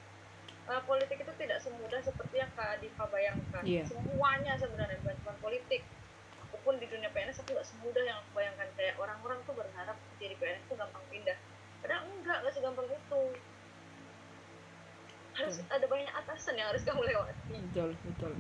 [0.66, 3.62] Eh, politik itu tidak semudah seperti yang kak Diva bayangkan.
[3.62, 3.86] Iya.
[3.86, 5.86] semuanya sebenarnya bukan cuma politik.
[6.42, 8.66] Apa pun di dunia PNS itu nggak semudah yang aku bayangkan.
[8.74, 11.38] Kayak orang-orang tuh berharap jadi PNS itu gampang pindah.
[11.86, 13.20] Padahal enggak nggak segampang itu
[15.34, 15.74] harus Betul.
[15.74, 18.32] ada banyak atasan yang harus kamu lewati Betul, betul.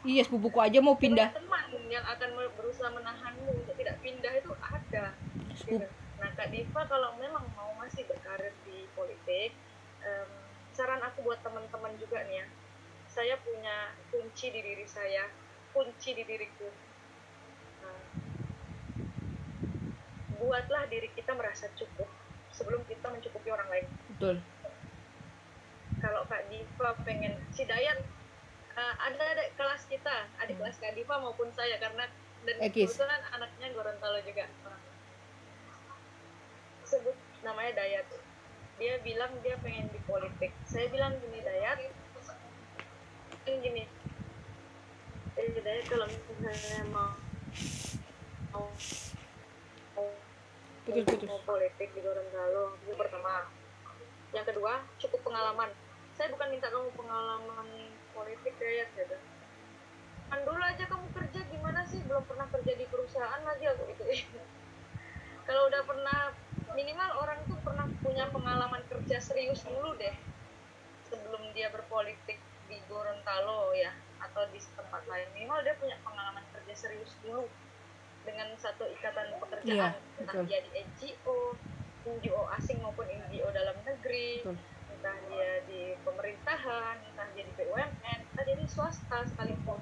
[0.00, 1.28] Iya, sepupuku aja mau pindah.
[1.30, 1.60] teman
[1.92, 5.12] yang akan berusaha menahanmu untuk tidak pindah itu ada
[5.60, 5.86] gitu.
[6.16, 9.52] Nah Kak Diva kalau memang mau masih berkarir di politik,
[10.00, 10.30] em,
[10.72, 12.46] saran aku buat teman-teman juga nih ya,
[13.12, 15.28] saya punya kunci di diri saya,
[15.76, 16.68] kunci di diriku.
[17.80, 18.00] Nah,
[20.38, 22.08] buatlah diri kita merasa cukup
[22.54, 23.86] sebelum kita mencukupi orang lain.
[24.16, 24.36] Betul.
[26.00, 28.00] Kalau Kak Diva pengen si Dayat
[28.72, 30.64] eh, ada ada kelas kita, adik Hmm.
[30.64, 32.08] kelas Kak Diva maupun saya karena
[32.40, 32.96] dan Ekis.
[32.96, 34.80] kebetulan anaknya Gorontalo juga orang
[36.82, 38.06] sebut namanya Dayat
[38.80, 41.78] dia bilang dia pengen di politik saya bilang gini Dayat
[43.44, 43.84] ini gini
[45.36, 47.12] eh Dayat kalau misalnya mau
[48.50, 48.66] mau
[50.80, 51.28] Betul, betul.
[51.28, 53.52] mau politik di Gorontalo itu pertama
[54.32, 55.68] yang kedua cukup pengalaman
[56.20, 57.68] saya bukan minta kamu pengalaman
[58.12, 59.16] politik ya gitu.
[60.28, 62.04] Kan dulu aja kamu kerja gimana sih?
[62.04, 64.04] Belum pernah kerja di perusahaan lagi aku gitu.
[65.48, 66.28] Kalau udah pernah
[66.76, 70.12] minimal orang tuh pernah punya pengalaman kerja serius dulu deh.
[71.08, 72.36] Sebelum dia berpolitik
[72.68, 75.24] di Gorontalo ya atau di tempat lain.
[75.32, 77.48] Minimal dia punya pengalaman kerja serius dulu.
[78.28, 79.96] Dengan satu ikatan pekerjaan.
[79.96, 81.56] Iya, entah dia di NGO
[82.04, 84.44] NGO asing maupun NGO dalam negeri.
[84.44, 84.79] Betul.
[85.00, 89.80] Entah dia di pemerintahan entah dia di BUMN entah dia di swasta sekalipun.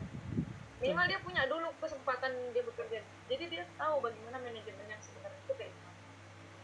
[0.78, 3.02] Minimal dia punya dulu kesempatan dia bekerja.
[3.26, 5.98] Jadi dia tahu bagaimana manajemen yang sebenarnya itu kayak gimana.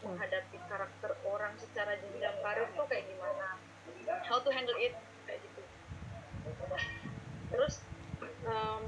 [0.07, 3.59] Menghadapi karakter orang secara jenjang karir tuh kayak gimana.
[4.23, 4.95] How to handle it
[5.27, 5.61] kayak gitu.
[7.51, 7.83] Terus
[8.47, 8.81] em,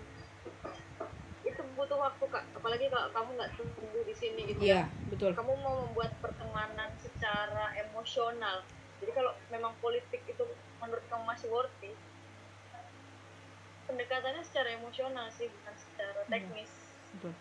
[1.44, 2.44] itu butuh waktu kak.
[2.56, 5.36] Apalagi kalau kamu nggak tumbuh di sini gitu iya betul.
[5.36, 8.64] Kamu mau membuat pertemanan secara emosional
[8.98, 10.44] jadi kalau memang politik itu
[10.82, 11.94] menurut kamu masih worthy
[13.88, 16.72] pendekatannya secara emosional sih bukan secara teknis.
[17.16, 17.34] Betul.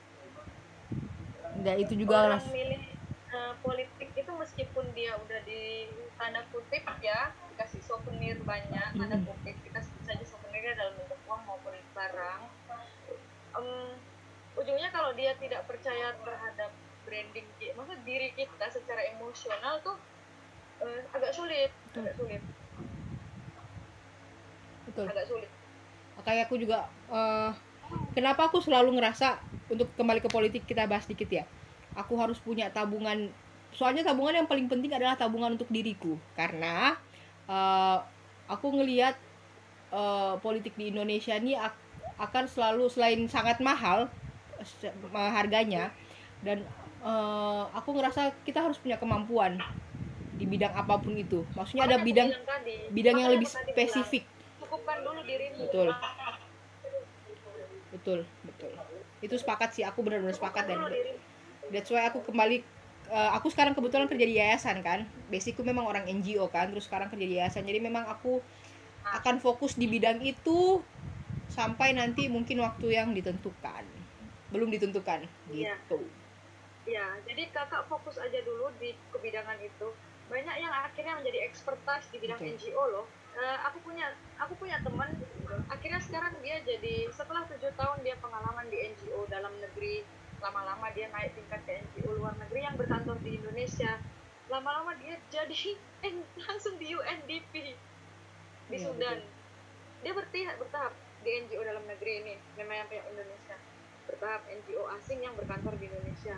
[1.58, 2.82] Nggak, itu juga orang ras- milih
[3.26, 9.26] eh, politik itu meskipun dia udah di tanda kutip ya dikasih souvenir banyak tanda Mm-mm.
[9.26, 12.40] kutip kita sebut saja souvenirnya dalam bentuk uang maupun barang.
[13.56, 13.98] Em,
[14.54, 16.70] ujungnya kalau dia tidak percaya terhadap
[17.02, 19.98] branding maksud diri kita secara emosional tuh
[20.82, 22.02] eh, agak sulit Betul.
[22.04, 22.42] agak sulit.
[24.86, 25.06] Betul.
[25.10, 25.50] Agak sulit.
[26.24, 26.78] Kayak aku juga
[27.12, 27.50] eh,
[28.16, 31.44] kenapa aku selalu ngerasa untuk kembali ke politik kita bahas dikit ya.
[31.96, 33.32] Aku harus punya tabungan
[33.74, 36.20] soalnya tabungan yang paling penting adalah tabungan untuk diriku.
[36.36, 36.96] Karena
[37.48, 37.98] eh,
[38.46, 39.16] aku ngelihat
[39.92, 41.84] eh, politik di Indonesia ini ak-
[42.16, 44.08] akan selalu selain sangat mahal
[45.36, 45.92] harganya
[46.40, 46.64] dan
[47.02, 49.60] eh, aku ngerasa kita harus punya kemampuan
[50.36, 51.42] di bidang apa pun itu.
[51.56, 54.24] Maksudnya ada Makanya aku bidang tadi, bidang yang lebih bilang, spesifik.
[54.60, 55.60] cukupkan dulu dirimu.
[55.64, 55.88] Betul.
[57.86, 58.72] betul betul.
[59.24, 60.78] Itu sepakat sih aku benar-benar sepakat dan
[61.72, 62.60] that's why aku kembali
[63.08, 65.08] eh, aku sekarang kebetulan kerja di yayasan kan.
[65.32, 67.64] Basicku memang orang NGO kan terus sekarang kerja di yayasan.
[67.64, 68.44] Jadi memang aku
[69.06, 70.82] akan fokus di bidang itu
[71.48, 73.86] sampai nanti mungkin waktu yang ditentukan.
[74.50, 75.24] Belum ditentukan.
[75.50, 75.78] Iya.
[75.78, 75.98] gitu.
[76.86, 79.88] Ya, jadi kakak fokus aja dulu di kebidangan itu.
[80.26, 82.58] Banyak yang akhirnya menjadi expertise di bidang Betul.
[82.58, 83.06] NGO loh.
[83.36, 85.12] Eh, aku punya aku punya teman
[85.68, 90.08] akhirnya sekarang dia jadi setelah tujuh tahun dia pengalaman di NGO dalam negeri
[90.40, 94.00] lama-lama dia naik tingkat ke NGO luar negeri yang berkantor di Indonesia.
[94.48, 95.76] Lama-lama dia jadi
[96.48, 97.74] langsung di UNDP di
[98.66, 99.22] Iya, Sudan.
[100.02, 103.56] dia bertahap bertahap di NGO dalam negeri ini memang yang punya Indonesia.
[104.10, 106.34] Bertahap NGO asing yang berkantor di Indonesia.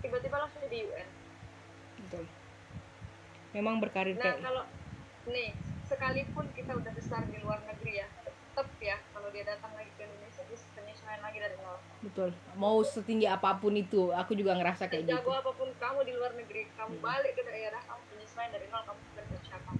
[0.00, 1.08] Tiba-tiba langsung di UN
[1.96, 2.45] betul
[3.56, 4.64] memang berkarir nah kayak kalau
[5.32, 5.56] nih
[5.88, 10.02] sekalipun kita udah besar di luar negeri ya tetap ya kalau dia datang lagi ke
[10.04, 11.78] Indonesia dia penyesuaian lagi dari nol.
[12.08, 12.30] Betul.
[12.56, 15.12] Mau setinggi apa pun itu aku juga ngerasa kayak gitu.
[15.12, 18.82] jago apa pun kamu di luar negeri kamu balik ke daerah kamu penyesuaian dari nol
[18.88, 19.70] kamu bukan siapa.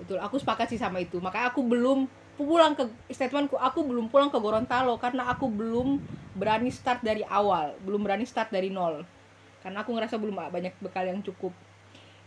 [0.00, 0.18] Betul.
[0.24, 1.20] Aku sepakat sih sama itu.
[1.20, 6.00] Makanya aku belum pulang ke statementku aku belum pulang ke Gorontalo karena aku belum
[6.36, 9.04] berani start dari awal belum berani start dari nol.
[9.60, 11.52] Karena aku ngerasa belum banyak bekal yang cukup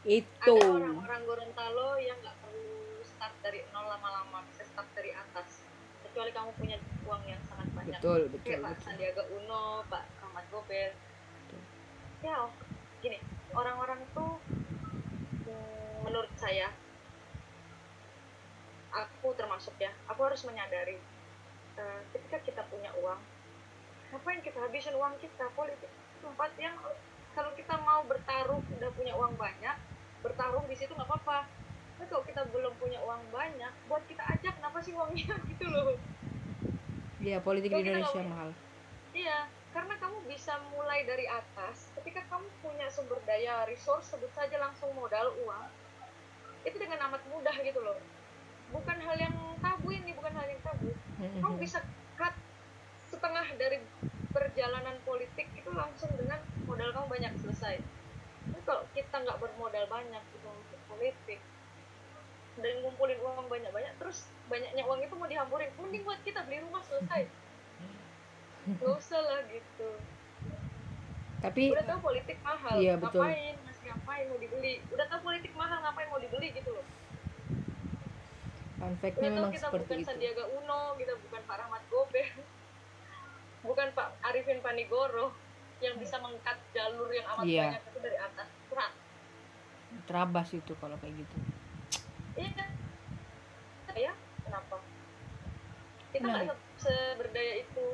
[0.08, 0.56] itu.
[0.56, 5.64] Ada orang-orang Gorontalo yang nggak perlu start dari nol lama-lama bisa start dari atas.
[6.08, 8.00] Kecuali kamu punya uang yang sangat banyak.
[8.00, 8.86] Betul betul kayak Pak betul.
[8.86, 10.92] Sandiaga Uno, Pak Rahmat Gobel.
[12.20, 12.52] Ya, oh,
[13.00, 13.20] gini,
[13.56, 14.40] orang-orang tuh
[16.04, 16.74] menurut saya,
[18.92, 20.98] aku termasuk ya, aku harus menyadari
[21.78, 23.22] eh, ketika kita punya uang,
[24.12, 25.48] ngapain kita habisin uang kita?
[25.54, 26.76] Politik tempat yang
[27.40, 29.78] kalau kita mau bertaruh udah punya uang banyak,
[30.20, 31.48] bertaruh di situ nggak apa-apa.
[31.96, 35.96] Tapi kalau kita belum punya uang banyak, buat kita aja kenapa sih uangnya gitu loh?
[37.24, 38.50] Iya politik di Kalau kita Indonesia mahal
[39.10, 39.40] Iya,
[39.72, 41.92] karena kamu bisa mulai dari atas.
[41.96, 45.66] Ketika kamu punya sumber daya, resource, sebut saja langsung modal uang,
[46.68, 47.98] itu dengan amat mudah gitu loh.
[48.76, 50.92] Bukan hal yang tabu ini, bukan hal yang tabu.
[51.20, 51.82] Kamu bisa
[52.20, 52.36] cut
[53.10, 53.82] setengah dari
[54.30, 57.76] perjalanan politik itu langsung dengan modal kamu banyak selesai.
[58.50, 61.40] Tapi kalau kita nggak bermodal banyak gitu untuk politik
[62.60, 66.84] dan ngumpulin uang banyak-banyak, terus banyaknya uang itu mau dihamburin, mending buat kita beli rumah
[66.84, 67.24] selesai.
[68.68, 69.90] Nggak usah lah gitu.
[71.40, 73.24] tapi udah tahu politik mahal Iya, betul.
[73.24, 76.84] ngapain masih ngapain mau dibeli udah tahu politik mahal ngapain mau dibeli gitu loh
[78.76, 82.28] fun fact-nya tahu memang kita seperti bukan itu Sandiaga Uno kita bukan Pak Rahmat Gobel
[83.70, 85.30] bukan Pak Arifin Panigoro
[85.80, 87.64] yang bisa mengkat jalur yang amat Iya.
[87.70, 88.48] banyak itu dari atas.
[88.68, 88.94] Berat
[90.06, 91.38] terabas itu kalau kayak gitu.
[92.34, 92.66] Iya.
[93.86, 94.76] Kan ya kenapa?
[96.10, 97.86] Kita nggak se- seberdaya itu.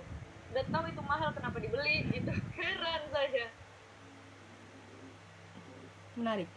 [0.56, 2.08] Udah tahu itu mahal kenapa dibeli?
[2.08, 2.32] Gitu.
[2.58, 3.52] Heran saya
[6.16, 6.48] menarik.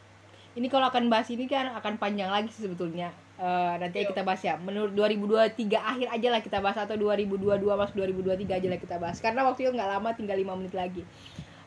[0.54, 4.10] Ini kalau akan bahas ini kan akan panjang lagi sebetulnya Eh, nanti Iya.
[4.10, 4.58] kita bahas ya.
[4.58, 9.22] Menurut 2023 akhir aja lah kita bahas atau 2022 mas 2023 aja lah kita bahas.
[9.22, 11.02] Karena waktu itu nggak lama tinggal 5 menit lagi.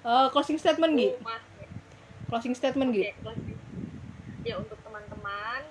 [0.04, 1.16] Eh, closing statement Gi?
[1.16, 1.42] Rumah.
[2.28, 3.04] closing statement Gi?
[3.08, 3.50] Oke, kelas B.
[4.42, 5.62] ya untuk teman-teman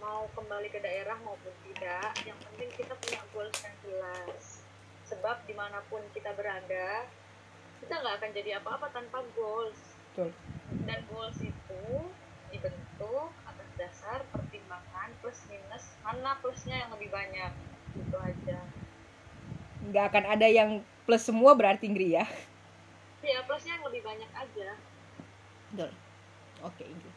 [0.00, 4.44] mau kembali ke daerah maupun tidak yang penting kita punya goals yang jelas.
[5.06, 7.04] Sebab di mana pun kita berada
[7.80, 9.80] kita nggak akan jadi apa-apa tanpa goals.
[10.12, 10.32] Betul.
[10.84, 11.84] Dan goals itu
[12.48, 14.20] dibentuk atas dasar
[15.30, 17.52] plus minus mana plusnya yang lebih banyak
[17.94, 18.58] gitu aja
[19.86, 22.26] nggak akan ada yang plus semua berarti Ingri ya
[23.22, 24.74] ya plusnya yang lebih banyak aja
[25.70, 25.94] Betul.
[26.66, 27.14] Oke, Ingrid.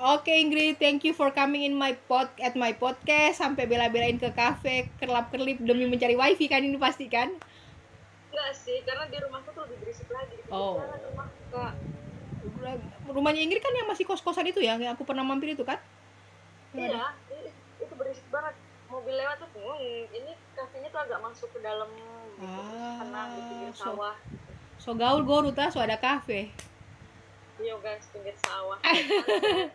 [0.00, 4.32] Oke, Ingrid, thank you for coming in my pod at my podcast sampai bela-belain ke
[4.32, 7.28] kafe kerlap-kerlip demi mencari wifi kan ini pasti kan?
[8.32, 10.80] enggak sih karena di rumahku tuh lebih berisik lagi Oh.
[10.80, 11.76] rumah kak
[13.12, 15.76] Rumahnya Ingrid kan yang masih kos-kosan itu ya, yang aku pernah mampir itu kan?
[16.72, 17.12] Iya,
[18.02, 18.54] berisik banget.
[18.90, 23.40] Mobil lewat tuh, hmm, ini kafenya tuh agak masuk ke dalam gitu, Ah, tenang di
[23.46, 24.16] pinggir so- sawah.
[24.76, 26.50] So gaul gorut ah, so ada kafe.
[27.56, 28.76] Iya guys, pinggir sawah.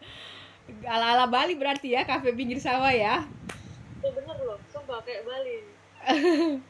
[0.93, 3.23] Ala-ala Bali berarti ya, kafe pinggir sawah ya.
[4.03, 5.63] Ya bener loh, sumpah kayak Bali.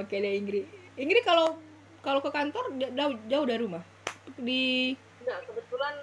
[0.00, 0.66] Oke deh Ingrid.
[0.96, 1.60] Ingrid kalau
[2.00, 3.84] kalau ke kantor jauh, jauh dari rumah.
[4.34, 5.94] Di Enggak, kebetulan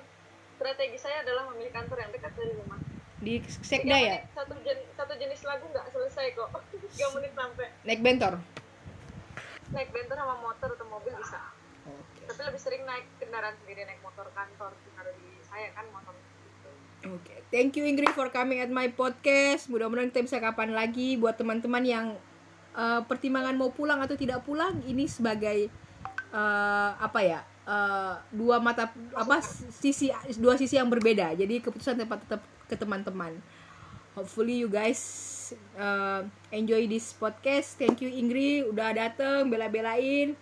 [0.55, 2.79] strategi saya adalah memilih kantor yang dekat dari rumah.
[3.21, 6.49] Di Sekda ya, Satu, jen- satu jenis lagu nggak selesai kok.
[6.91, 7.67] Tiga menit sampai.
[7.85, 8.33] naik bentor.
[9.71, 11.39] Naik bentor sama motor atau mobil bisa.
[11.85, 12.21] Oke.
[12.27, 14.73] Tapi lebih sering naik kendaraan sendiri, naik motor kantor.
[14.73, 16.69] Karena di saya kan motor gitu.
[17.13, 19.69] Oke, thank you Ingrid for coming at my podcast.
[19.69, 22.05] Mudah-mudahan kita bisa kapan lagi buat teman-teman yang
[22.73, 25.69] eh, pertimbangan mau pulang atau tidak pulang ini sebagai
[26.33, 29.39] eh, apa ya eh, dua mata apa
[29.71, 31.37] sisi dua sisi yang berbeda.
[31.37, 32.41] Jadi keputusan tetap tetap
[32.71, 33.35] ke teman-teman.
[34.15, 34.99] Hopefully you guys
[35.75, 36.21] eh,
[36.55, 37.75] enjoy this podcast.
[37.75, 40.39] Thank you Ingrid udah dateng bela-belain.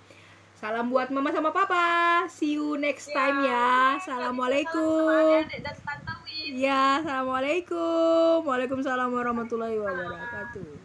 [0.59, 2.27] Salam buat mama sama papa.
[2.30, 3.97] See you next time ya.
[3.97, 5.47] Assalamualaikum.
[5.47, 6.51] Adik dan tante Win.
[6.59, 8.43] Ya, assalamualaikum.
[8.43, 10.69] Waalaikumsalam warahmatullahi wabarakatuh.